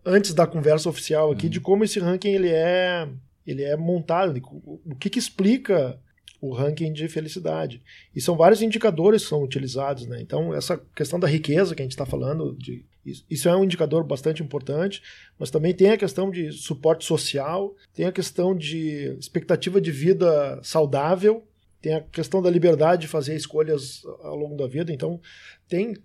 [0.05, 1.51] antes da conversa oficial aqui uhum.
[1.51, 3.07] de como esse ranking ele é
[3.47, 4.39] ele é montado,
[4.85, 5.99] o que, que explica
[6.39, 7.81] o ranking de felicidade.
[8.15, 10.21] E são vários indicadores que são utilizados, né?
[10.21, 12.85] Então, essa questão da riqueza que a gente está falando, de,
[13.29, 15.01] isso é um indicador bastante importante,
[15.39, 20.59] mas também tem a questão de suporte social, tem a questão de expectativa de vida
[20.61, 21.43] saudável,
[21.81, 24.91] tem a questão da liberdade de fazer escolhas ao longo da vida.
[24.91, 25.19] Então,
[25.67, 25.95] tem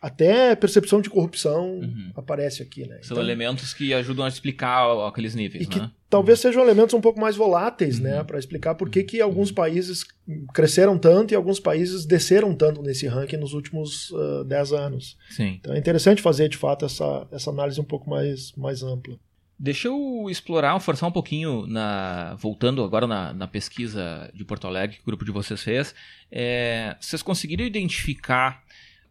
[0.00, 2.12] até percepção de corrupção uhum.
[2.14, 2.98] aparece aqui, né?
[3.02, 5.90] São então, elementos que ajudam a explicar aqueles níveis, né?
[6.10, 8.10] Talvez sejam elementos um pouco mais voláteis, né?
[8.10, 8.16] uhum.
[8.18, 8.24] né?
[8.24, 10.04] Para explicar por que, que alguns países
[10.52, 15.16] cresceram tanto e alguns países desceram tanto nesse ranking nos últimos uh, 10 anos.
[15.30, 15.58] Sim.
[15.60, 19.16] Então é interessante fazer, de fato, essa, essa análise um pouco mais, mais ampla.
[19.62, 24.96] Deixa eu explorar, forçar um pouquinho, na, voltando agora na, na pesquisa de Porto Alegre
[24.96, 25.94] que o grupo de vocês fez.
[26.32, 28.62] É, vocês conseguiram identificar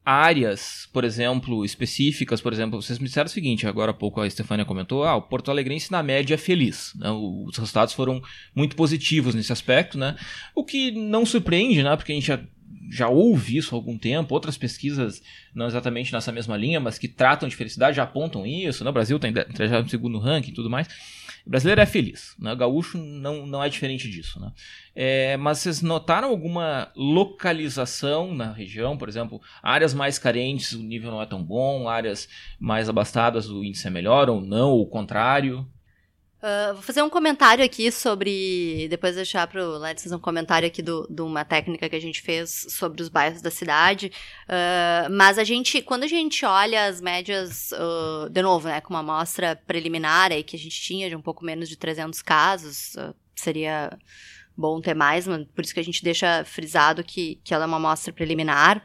[0.05, 4.27] áreas, por exemplo, específicas, por exemplo, vocês me disseram o seguinte, agora há pouco a
[4.27, 7.09] Estefânia comentou, ah, o Porto Alegrense na média é feliz, né?
[7.11, 8.21] os resultados foram
[8.55, 10.15] muito positivos nesse aspecto, né?
[10.55, 11.95] O que não surpreende, né?
[11.95, 12.39] Porque a gente já
[12.91, 15.21] já ouve isso há algum tempo, outras pesquisas,
[15.53, 18.89] não exatamente nessa mesma linha, mas que tratam de felicidade, já apontam isso, né?
[18.89, 20.87] o Brasil está no segundo ranking e tudo mais.
[21.49, 22.53] O brasileiro é feliz, né?
[22.53, 24.39] o gaúcho não, não é diferente disso.
[24.39, 24.51] Né?
[24.95, 28.95] É, mas vocês notaram alguma localização na região?
[28.95, 33.63] Por exemplo, áreas mais carentes o nível não é tão bom, áreas mais abastadas o
[33.63, 35.67] índice é melhor ou não, ou o contrário?
[36.41, 38.87] Uh, vou fazer um comentário aqui sobre.
[38.89, 42.21] Depois deixar para o Letson um comentário aqui de do, uma técnica que a gente
[42.21, 44.11] fez sobre os bairros da cidade.
[44.45, 48.93] Uh, mas a gente, quando a gente olha as médias, uh, de novo, né, com
[48.93, 52.95] uma amostra preliminar aí que a gente tinha de um pouco menos de 300 casos,
[53.35, 53.91] seria
[54.59, 57.77] bom ter mais, por isso que a gente deixa frisado que, que ela é uma
[57.77, 58.83] amostra preliminar.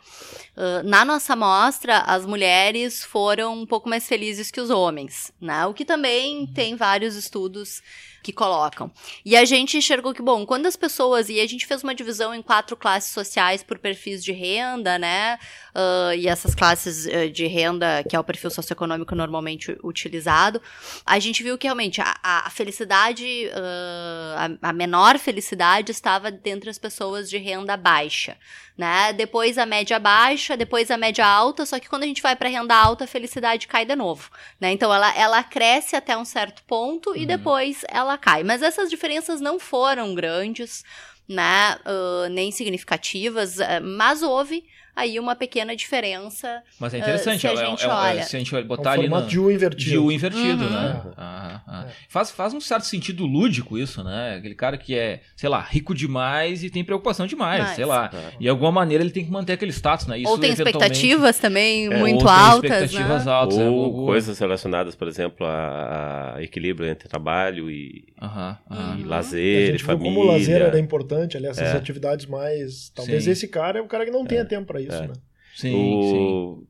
[0.57, 5.67] Uh, na nossa amostra, as mulheres foram um pouco mais felizes que os homens, né?
[5.67, 6.53] O que também uhum.
[6.53, 7.83] tem vários estudos
[8.25, 8.91] que colocam.
[9.25, 11.29] E a gente enxergou que, bom, quando as pessoas.
[11.29, 15.39] E a gente fez uma divisão em quatro classes sociais por perfis de renda, né?
[15.75, 20.61] Uh, e essas classes uh, de renda, que é o perfil socioeconômico normalmente utilizado,
[21.05, 26.71] a gente viu que realmente a, a felicidade, uh, a, a menor felicidade estava dentre
[26.71, 28.37] as pessoas de renda baixa
[28.77, 29.13] né?
[29.13, 32.49] Depois a média baixa, depois a média alta, só que quando a gente vai para
[32.49, 34.73] renda alta, a felicidade cai de novo, né?
[34.73, 37.17] Então ela, ela cresce até um certo ponto uhum.
[37.17, 38.43] e depois ela cai.
[38.43, 40.85] Mas essas diferenças não foram grandes,
[41.29, 41.77] né?
[41.87, 46.63] Uh, nem significativas, mas houve aí uma pequena diferença.
[46.79, 48.23] Mas é interessante, uh, se, a é, gente é, olha.
[48.23, 49.91] se a gente botar é um ali no de U invertido.
[49.91, 50.71] De U invertido, uhum.
[50.71, 51.03] né?
[51.17, 51.87] Ah, ah.
[52.09, 54.37] Faz, faz um certo sentido lúdico isso, né?
[54.39, 58.11] Aquele cara que é, sei lá, rico demais e tem preocupação demais, Mas, sei lá.
[58.13, 58.35] É.
[58.39, 60.19] E de alguma maneira ele tem que manter aquele status, né?
[60.19, 63.33] Isso ou tem expectativas também é, muito ou altas, expectativas né?
[63.33, 63.59] altas.
[63.59, 64.07] Ou algum...
[64.07, 70.13] coisas relacionadas, por exemplo, a, a equilíbrio entre trabalho e, uhum, e lazer, e família.
[70.13, 71.77] Como o lazer era importante, ali, essas É.
[71.77, 72.91] atividades mais...
[72.91, 73.31] Talvez Sim.
[73.31, 75.09] esse cara é o cara que não tenha tempo para isso, É.
[75.09, 75.15] né?
[75.55, 76.03] Sim, o...
[76.03, 76.67] sim.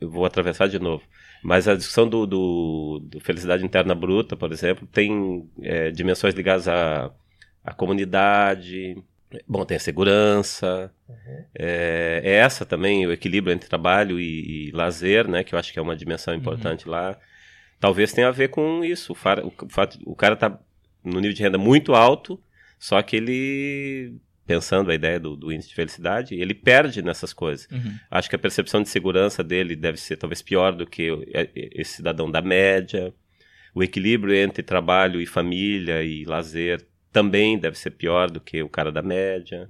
[0.00, 1.02] Eu vou atravessar de novo.
[1.42, 6.66] Mas a discussão do, do, do felicidade interna bruta, por exemplo, tem é, dimensões ligadas
[6.68, 7.12] à,
[7.64, 8.96] à comunidade,
[9.46, 10.92] bom, tem a segurança,
[11.54, 15.72] é, é essa também, o equilíbrio entre trabalho e, e lazer, né, que eu acho
[15.72, 17.18] que é uma dimensão importante lá.
[17.80, 20.58] Talvez tenha a ver com isso, o, fa- o fato, o cara tá
[21.04, 22.40] no nível de renda muito alto,
[22.78, 24.16] só que ele,
[24.48, 27.68] pensando a ideia do, do índice de felicidade, ele perde nessas coisas.
[27.70, 27.94] Uhum.
[28.10, 31.50] Acho que a percepção de segurança dele deve ser talvez pior do que é- é-
[31.74, 33.12] esse cidadão da média.
[33.74, 36.82] O equilíbrio entre trabalho e família e lazer
[37.12, 39.68] também deve ser pior do que o cara da média.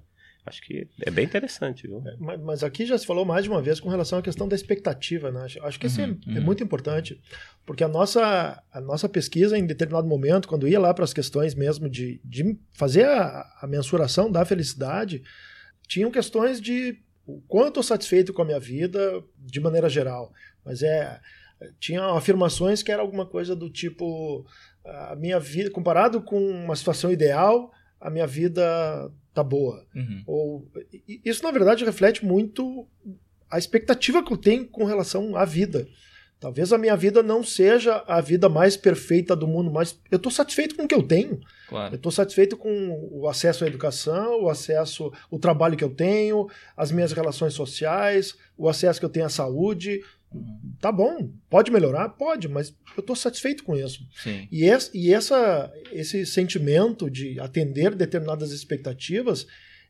[0.48, 2.02] Acho que é bem interessante, viu?
[2.18, 4.56] Mas, mas aqui já se falou mais de uma vez com relação à questão da
[4.56, 5.46] expectativa, né?
[5.62, 6.44] Acho, que isso é- Uhum, é, uhum.
[6.44, 7.20] muito importante,
[7.66, 11.54] porque a nossa, a nossa pesquisa, em determinado momento, quando ia lá para as questões
[11.54, 15.22] mesmo de, de fazer a, a mensuração da felicidade,
[15.86, 20.32] tinham questões de o quanto eu satisfeito com a minha vida de maneira geral.
[20.64, 21.20] Mas é.
[21.80, 24.46] Tinha afirmações que era alguma coisa do tipo:
[24.84, 29.10] a minha vida, comparado com uma situação ideal, a minha vida
[29.42, 29.84] tá boa.
[29.94, 30.22] Uhum.
[30.26, 30.68] Ou,
[31.24, 32.86] isso, na verdade, reflete muito
[33.50, 35.86] a expectativa que eu tenho com relação à vida.
[36.40, 40.30] Talvez a minha vida não seja a vida mais perfeita do mundo, mas eu estou
[40.30, 41.32] satisfeito com o que eu tenho.
[41.32, 41.94] Eu Claro.
[41.96, 46.46] estou satisfeito com o acesso à educação, o acesso, o trabalho que eu tenho,
[46.76, 50.00] as minhas relações sociais, o acesso que eu tenho à saúde.
[50.80, 52.08] Tá bom, pode melhorar?
[52.10, 54.06] Pode, mas eu estou satisfeito com isso.
[54.22, 54.46] Sim.
[54.52, 59.46] E, esse, e essa, esse sentimento de atender determinadas expectativas,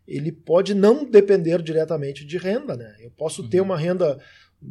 [0.07, 2.94] ele pode não depender diretamente de renda, né?
[3.01, 3.66] Eu posso ter Uhum.
[3.66, 4.18] uma renda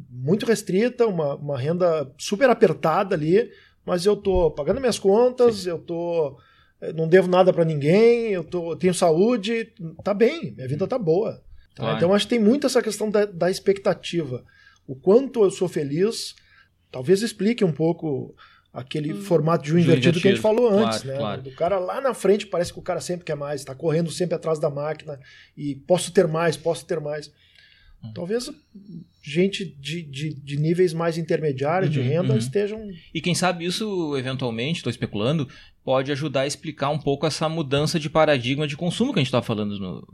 [0.09, 3.51] muito restrita, uma, uma renda super apertada ali,
[3.85, 6.37] mas eu tô pagando minhas contas, eu tô
[6.81, 9.71] eh, não devo nada para ninguém, eu tô tenho saúde,
[10.03, 11.41] tá bem, minha vida tá boa.
[11.75, 11.95] tá?
[11.97, 14.43] Então acho que tem muito essa questão da, da expectativa.
[14.87, 16.33] O quanto eu sou feliz,
[16.91, 18.33] talvez explique um pouco
[18.73, 19.21] aquele Hum.
[19.21, 21.17] formato de um De um invertido que a gente invertido, falou claro, antes, né?
[21.17, 21.41] claro.
[21.41, 24.35] Do cara lá na frente parece que o cara sempre quer mais, está correndo sempre
[24.35, 25.19] atrás da máquina
[25.57, 27.31] e posso ter mais, posso ter mais.
[28.03, 28.11] Hum.
[28.13, 28.49] Talvez
[29.23, 32.37] gente de, de, de níveis mais intermediários de Uhum, renda uhum.
[32.37, 32.87] estejam.
[33.13, 35.49] E quem sabe isso, eventualmente, estou especulando,
[35.83, 39.27] pode ajudar a explicar um pouco essa mudança de paradigma de consumo que a gente
[39.27, 40.07] estava falando no-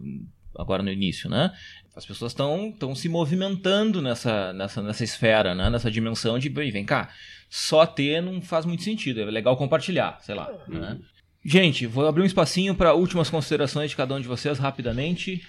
[0.58, 1.52] agora no início, né?
[1.96, 5.70] As pessoas estão se movimentando nessa, nessa, nessa esfera, né?
[5.70, 7.10] nessa dimensão de, "Bem, vem cá,
[7.50, 10.52] só ter não faz muito sentido, é legal compartilhar, sei lá.
[10.68, 10.98] né?
[11.46, 15.42] Gente, vou abrir um espacinho para últimas considerações de cada um de vocês, rapidamente.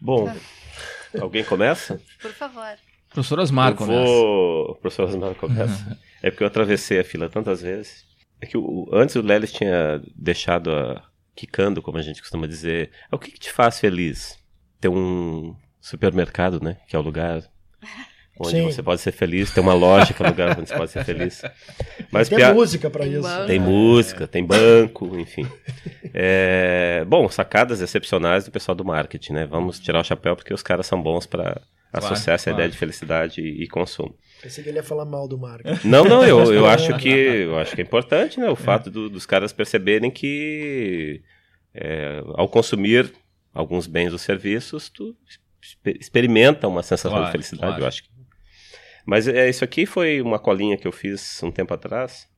[0.00, 0.32] Bom,
[1.20, 2.00] alguém começa?
[2.22, 2.78] Por favor.
[3.10, 4.00] Professor Osmar, eu começa.
[4.04, 4.74] vou...
[4.76, 5.98] Professor Osmar começa.
[6.22, 8.06] é porque eu atravessei a fila tantas vezes.
[8.40, 8.88] É que o...
[8.92, 11.02] antes o Lelis tinha deixado a...
[11.34, 12.90] quicando, como a gente costuma dizer.
[13.10, 14.37] É o que, que te faz feliz?
[14.80, 16.76] Ter um supermercado, né?
[16.88, 17.42] Que é o lugar
[18.40, 18.62] onde Sim.
[18.64, 19.50] você pode ser feliz.
[19.52, 21.42] Ter uma loja que é o lugar onde você pode ser feliz.
[22.12, 23.22] Mas tem pia- música para isso.
[23.22, 23.46] banco.
[23.46, 25.46] Tem música, tem banco, enfim.
[26.14, 29.46] É, bom, sacadas excepcionais do pessoal do marketing, né?
[29.46, 31.60] Vamos tirar o chapéu porque os caras são bons para
[31.92, 32.58] associar essa claro.
[32.58, 34.14] ideia de felicidade e, e consumo.
[34.42, 35.88] Pensei que ele ia falar mal do marketing.
[35.88, 38.48] Não, não, eu, eu acho que eu acho que é importante, né?
[38.48, 41.22] O fato do- dos caras perceberem que
[41.74, 43.12] é, ao consumir
[43.52, 45.16] alguns bens ou serviços, tu
[45.60, 47.82] exper- experimenta uma sensação Claro, de felicidade, claro.
[47.84, 48.02] eu acho.
[49.06, 52.28] Mas é, isso aqui foi uma colinha que eu fiz um tempo atrás.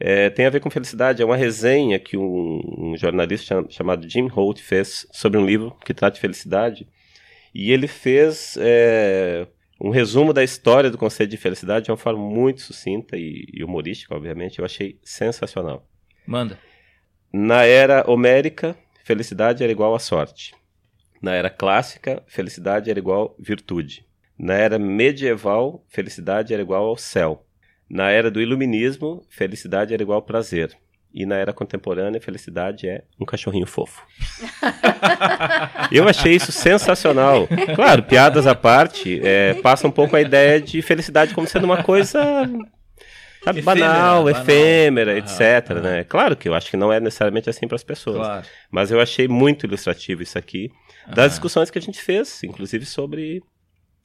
[0.00, 1.22] É, tem a ver com felicidade.
[1.22, 5.94] É uma resenha que um, um jornalista chamado Jim Holt fez sobre um livro que
[5.94, 6.88] trata de felicidade.
[7.54, 9.46] E ele fez é,
[9.80, 13.62] um resumo da história do conceito de felicidade de uma forma muito sucinta e, e
[13.64, 14.58] humorística, obviamente.
[14.58, 15.88] Eu achei sensacional.
[16.26, 16.58] Manda.
[17.32, 18.76] Na era homérica,
[19.08, 20.54] felicidade era igual a sorte.
[21.22, 24.04] Na era clássica, felicidade era igual virtude.
[24.38, 27.42] Na era medieval, felicidade era igual ao céu.
[27.88, 30.76] Na era do iluminismo, felicidade era igual prazer.
[31.12, 34.06] E na era contemporânea, felicidade é um cachorrinho fofo.
[35.90, 37.48] Eu achei isso sensacional.
[37.74, 41.82] Claro, piadas à parte, é, passa um pouco a ideia de felicidade como sendo uma
[41.82, 42.46] coisa
[43.44, 44.42] sabe, Efêmera, banal, banal.
[44.42, 45.70] efêmera, Aham, etc.
[45.70, 45.80] aham.
[45.80, 46.04] Né?
[46.04, 48.16] Claro que eu acho que não é necessariamente assim para as pessoas.
[48.18, 48.46] Claro.
[48.70, 50.70] Mas eu achei muito ilustrativo isso aqui,
[51.06, 51.14] Aham.
[51.14, 53.42] das discussões que a gente fez, inclusive sobre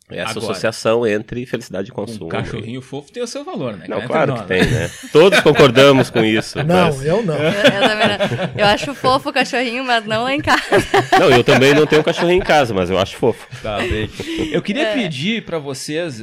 [0.10, 0.52] essa Agora.
[0.52, 2.26] associação entre felicidade e consumo.
[2.26, 3.86] Um cachorrinho fofo tem o seu valor, né?
[3.88, 4.92] Não, Cá claro entre que tem, né?
[5.14, 6.58] Todos concordamos com isso.
[6.62, 7.34] Não, mas- eu não.
[7.36, 8.50] Eu, eu também não.
[8.62, 10.62] Eu acho fofo o cachorrinho, mas não lá em casa.
[11.18, 13.48] Não, eu também não tenho cachorrinho em casa, mas eu acho fofo.
[13.64, 14.10] Tá bem.
[14.52, 14.94] Eu queria É.
[14.94, 16.22] pedir pra vocês.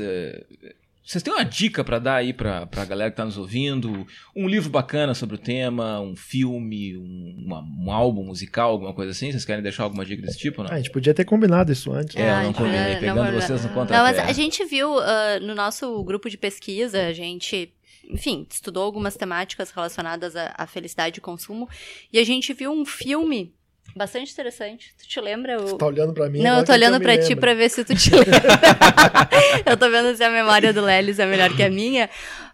[1.10, 4.06] Vocês têm uma dica pra dar aí pra, pra galera que tá nos ouvindo?
[4.36, 9.10] Um livro bacana sobre o tema, um filme, um, uma- um álbum musical, alguma coisa
[9.10, 9.28] assim?
[9.32, 10.62] Vocês querem deixar alguma dica desse tipo?
[10.62, 10.70] Não?
[10.70, 12.14] Ah, a gente podia ter combinado isso antes.
[12.14, 14.02] É, eu Ah, não a combinei, não pegando vai- vocês no Não, contrapé.
[14.02, 17.74] mas a gente viu ah, no nosso grupo de pesquisa, a gente,
[18.08, 21.68] enfim, estudou algumas temáticas relacionadas à, à felicidade e consumo,
[22.12, 23.52] e a gente viu um filme
[23.94, 24.94] bastante interessante.
[24.98, 25.60] Tu te lembra?
[25.60, 25.68] O...
[25.68, 26.40] Você tá olhando pra mim?
[26.40, 28.40] Não, eu tô olhando pra ti pra ver se tu te lembra.
[29.66, 32.08] eu tô vendo se a memória do Lelis é melhor que a minha.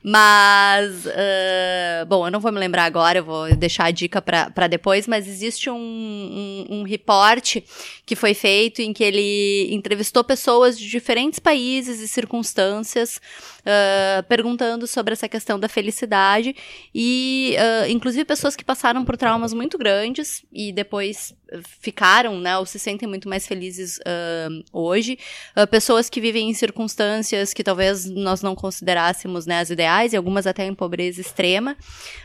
[0.09, 4.69] Mas, ah, bom, eu não vou me lembrar agora, eu vou deixar a dica pra
[4.69, 7.65] depois, mas existe um, um, um reporte
[8.07, 13.21] que foi feito em que ele entrevistou pessoas de diferentes países e circunstâncias,
[13.65, 16.55] ah, perguntando sobre essa questão da felicidade
[16.95, 21.35] e, ah, inclusive, pessoas que passaram por traumas muito grandes e depois
[21.81, 25.19] ficaram, né, ou se sentem muito mais felizes ah, hoje,
[25.55, 30.17] Ah, pessoas que vivem em circunstâncias que talvez nós não considerássemos, né, as ideais e
[30.17, 31.77] algumas até em pobreza extrema,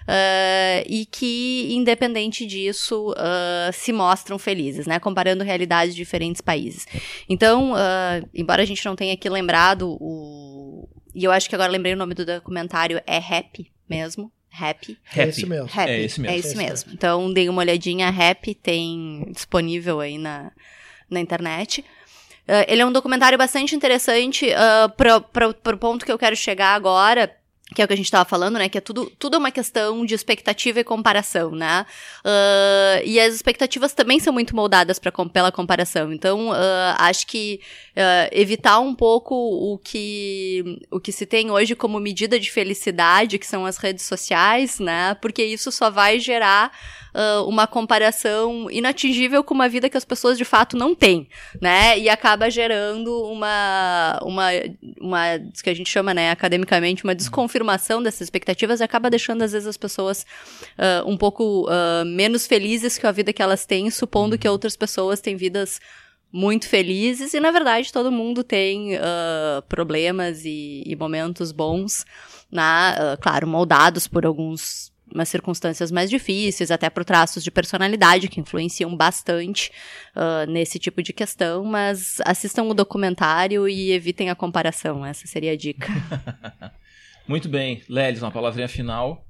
[0.08, 3.14] ah, e que, independente disso,
[3.74, 5.00] se mostram felizes, né?
[5.00, 6.88] Comparando realidades de diferentes países.
[7.30, 7.74] Então,
[8.34, 10.90] embora a gente não tenha aqui lembrado o.
[11.14, 14.32] E eu acho que agora lembrei o nome do documentário, é Happy mesmo.
[14.54, 14.98] Happy.
[15.16, 15.70] É esse mesmo.
[15.74, 15.92] Happy.
[15.92, 16.36] É esse mesmo.
[16.36, 16.92] É esse Esse mesmo.
[16.94, 18.10] Então, dei uma olhadinha.
[18.10, 20.52] Happy tem disponível aí na,
[21.10, 21.84] na internet.
[22.48, 24.48] Ah, ele é um documentário bastante interessante
[24.98, 27.34] para o ponto que eu quero chegar agora.
[27.74, 28.68] Que é o que a gente estava falando, né?
[28.68, 31.86] Que é tudo, tudo é uma questão de expectativa e comparação, né?
[32.24, 36.12] Ah, e as expectativas também são muito moldadas pra, pela comparação.
[36.12, 37.62] Então, ah, acho que
[37.96, 43.40] ah, evitar um pouco o que, o que se tem hoje como medida de felicidade,
[43.40, 45.16] que são as redes sociais, né?
[45.22, 46.72] Porque isso só vai gerar
[47.14, 51.28] ah, uma comparação inatingível com uma vida que as pessoas de fato não têm,
[51.62, 51.98] né?
[52.00, 54.48] E acaba gerando uma, uma,
[55.00, 55.24] uma
[55.62, 59.68] que a gente chama, né, academicamente, uma desconfirmação dessas expectativas e acaba deixando, às vezes,
[59.68, 60.26] as pessoas
[60.78, 64.76] ah, um pouco ah, menos felizes que a vida que elas têm, supondo que outras
[64.76, 65.80] pessoas têm vidas
[66.32, 72.06] muito felizes e, na verdade, todo mundo tem ah, problemas e, e momentos bons,
[72.52, 72.62] né?
[72.62, 78.40] Ah, claro, moldados por alguns umas circunstâncias mais difíceis, até por traços de personalidade que
[78.40, 79.72] influenciam bastante
[80.16, 85.52] ah, nesse tipo de questão, mas assistam o documentário e evitem a comparação, essa seria
[85.52, 85.88] a dica.
[87.28, 87.82] Muito bem.
[87.88, 89.26] Lelis, uma palavrinha final.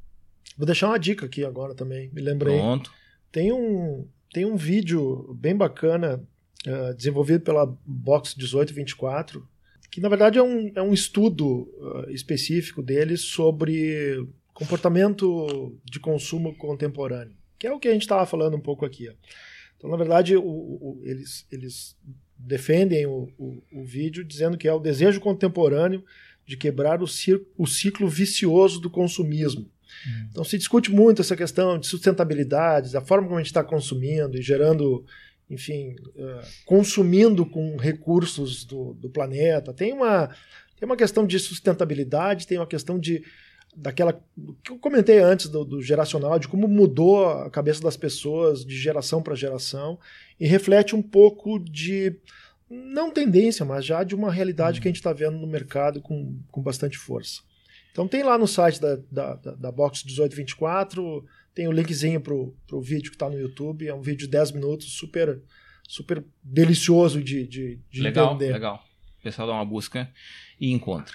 [0.57, 2.09] Vou deixar uma dica aqui agora também.
[2.13, 2.57] Me lembrei.
[2.57, 2.91] Pronto.
[3.31, 6.21] Tem um, tem um vídeo bem bacana
[6.65, 9.47] eh, desenvolvido pela Box 1824,
[9.89, 11.67] que na verdade é um, é um estudo
[12.07, 14.23] eh, específico deles sobre
[14.65, 19.09] comportamento de consumo contemporâneo, que é o que a gente estava falando um pouco aqui.
[19.09, 19.13] ó.
[19.77, 21.97] Então, na verdade, o- o- eles, eles
[22.37, 26.03] defendem o, o- o vídeo dizendo que é o desejo contemporâneo
[26.45, 29.69] de quebrar o, cir- o ciclo vicioso do consumismo.
[30.29, 34.37] Então se discute muito essa questão de sustentabilidade, da forma como a gente está consumindo
[34.37, 35.05] e gerando,
[35.49, 39.73] enfim, eh, consumindo com recursos do, do planeta.
[39.73, 40.27] Tem uma,
[40.79, 43.21] tem uma questão de sustentabilidade, tem uma questão de
[43.75, 44.13] daquela
[44.63, 48.77] que eu comentei antes do, do geracional, de como mudou a cabeça das pessoas de
[48.77, 49.99] geração para geração
[50.39, 52.15] e reflete um pouco de
[52.69, 56.39] não tendência, mas já de uma realidade que a gente está vendo no mercado com,
[56.49, 57.41] com bastante força.
[57.91, 62.81] Então tem lá no site da, da, da, Box 1824, tem o linkzinho pro, pro
[62.81, 65.41] vídeo que está no YouTube, é um vídeo de 10 minutos, super
[65.87, 68.53] super delicioso de, de, de legal, entender.
[68.53, 68.81] legal.
[69.19, 70.09] O pessoal dá uma busca
[70.57, 71.13] e encontra.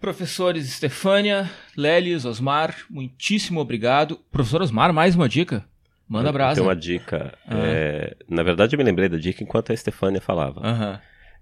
[0.00, 4.20] Professores Stefânia, Lelis, Osmar, muitíssimo obrigado.
[4.30, 5.64] Professor Osmar, mais uma dica?
[6.08, 6.54] Manda brasa.
[6.54, 7.34] Tem uma dica.
[7.44, 7.56] Ah.
[7.58, 10.60] É, na verdade, eu me lembrei da dica enquanto a Stefânia falava.
[10.60, 10.98] Uhum.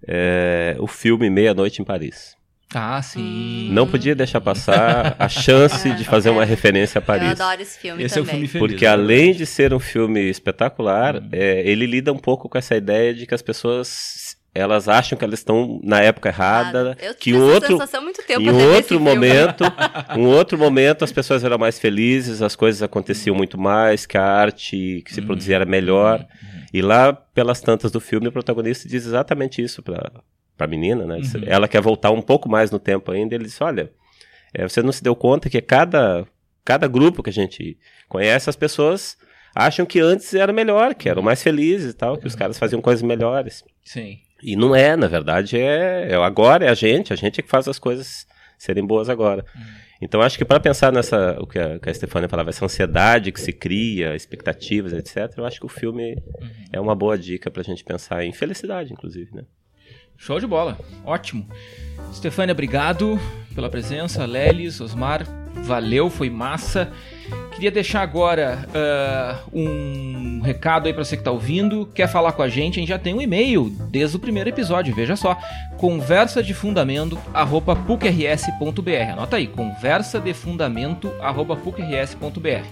[0.07, 2.35] É, o filme Meia-Noite em Paris.
[2.73, 3.69] Ah, sim.
[3.71, 7.39] Não podia deixar passar a chance de fazer uma referência a Paris.
[7.39, 8.25] Eu adoro esse filme Esse também.
[8.25, 8.71] é o filme feliz.
[8.71, 11.29] Porque além de ser um filme espetacular, hum.
[11.31, 14.26] é, ele lida um pouco com essa ideia de que as pessoas
[14.57, 18.49] elas acham que elas estão na época errada, eu que um outro muito tempo em
[18.49, 19.63] outro momento,
[20.17, 24.23] um outro momento as pessoas eram mais felizes, as coisas aconteciam muito mais, que a
[24.23, 26.25] arte que se produzia era melhor.
[26.73, 30.11] E lá pelas tantas do filme o protagonista diz exatamente isso para
[30.57, 31.17] para a menina, né?
[31.17, 31.43] Uhum.
[31.45, 33.35] Ela quer voltar um pouco mais no tempo ainda.
[33.35, 33.91] Ele disse: Olha,
[34.53, 36.25] é, você não se deu conta que cada,
[36.65, 37.77] cada grupo que a gente
[38.09, 39.17] conhece, as pessoas
[39.53, 42.81] acham que antes era melhor, que eram mais felizes e tal, que os caras faziam
[42.81, 43.63] coisas melhores.
[43.83, 44.19] Sim.
[44.41, 47.49] E não é, na verdade, é, é agora é a gente, a gente é que
[47.49, 48.27] faz as coisas
[48.57, 49.45] serem boas agora.
[49.55, 49.61] Uhum.
[50.01, 53.31] Então acho que para pensar nessa, o que a, que a Stefania falava, essa ansiedade
[53.31, 56.49] que se cria, expectativas, etc., eu acho que o filme uhum.
[56.71, 59.43] é uma boa dica para a gente pensar em felicidade, inclusive, né?
[60.15, 61.47] Show de bola, ótimo.
[62.11, 63.19] Stefânia, obrigado
[63.53, 64.25] pela presença.
[64.25, 65.27] Lelis, Osmar,
[65.63, 66.91] valeu, foi massa.
[67.51, 71.89] Queria deixar agora uh, um recado aí para você que está ouvindo.
[71.93, 72.77] Quer falar com a gente?
[72.77, 75.35] A gente já tem um e-mail desde o primeiro episódio, veja só.
[75.75, 77.17] Conversa de fundamento
[77.87, 79.11] pucrs.br.
[79.11, 81.11] Anota aí, conversa de fundamento
[81.63, 82.65] pucrs.br.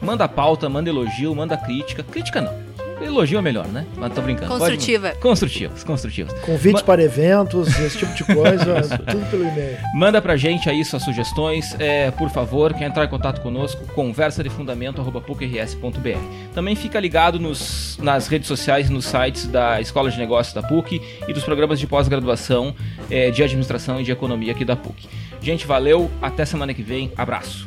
[0.00, 2.04] Manda pauta, manda elogio, manda crítica.
[2.04, 2.69] Crítica não
[3.00, 3.86] Elogio é melhor, né?
[3.96, 4.48] Mas tô brincando.
[4.48, 5.08] Construtiva.
[5.08, 5.20] Pode...
[5.20, 6.32] Construtivos, construtivos.
[6.40, 6.86] Convites Ma...
[6.86, 9.78] para eventos, esse tipo de coisa, tudo pelo e-mail.
[9.94, 14.42] Manda pra gente aí suas sugestões, é, por favor, quer entrar em contato conosco, conversa
[14.42, 16.18] de fundamento.pucrs.br.
[16.54, 21.00] Também fica ligado nos, nas redes sociais, nos sites da Escola de Negócios da PUC
[21.26, 22.74] e dos programas de pós-graduação
[23.10, 25.08] é, de administração e de economia aqui da PUC.
[25.40, 27.66] Gente, valeu, até semana que vem, abraço.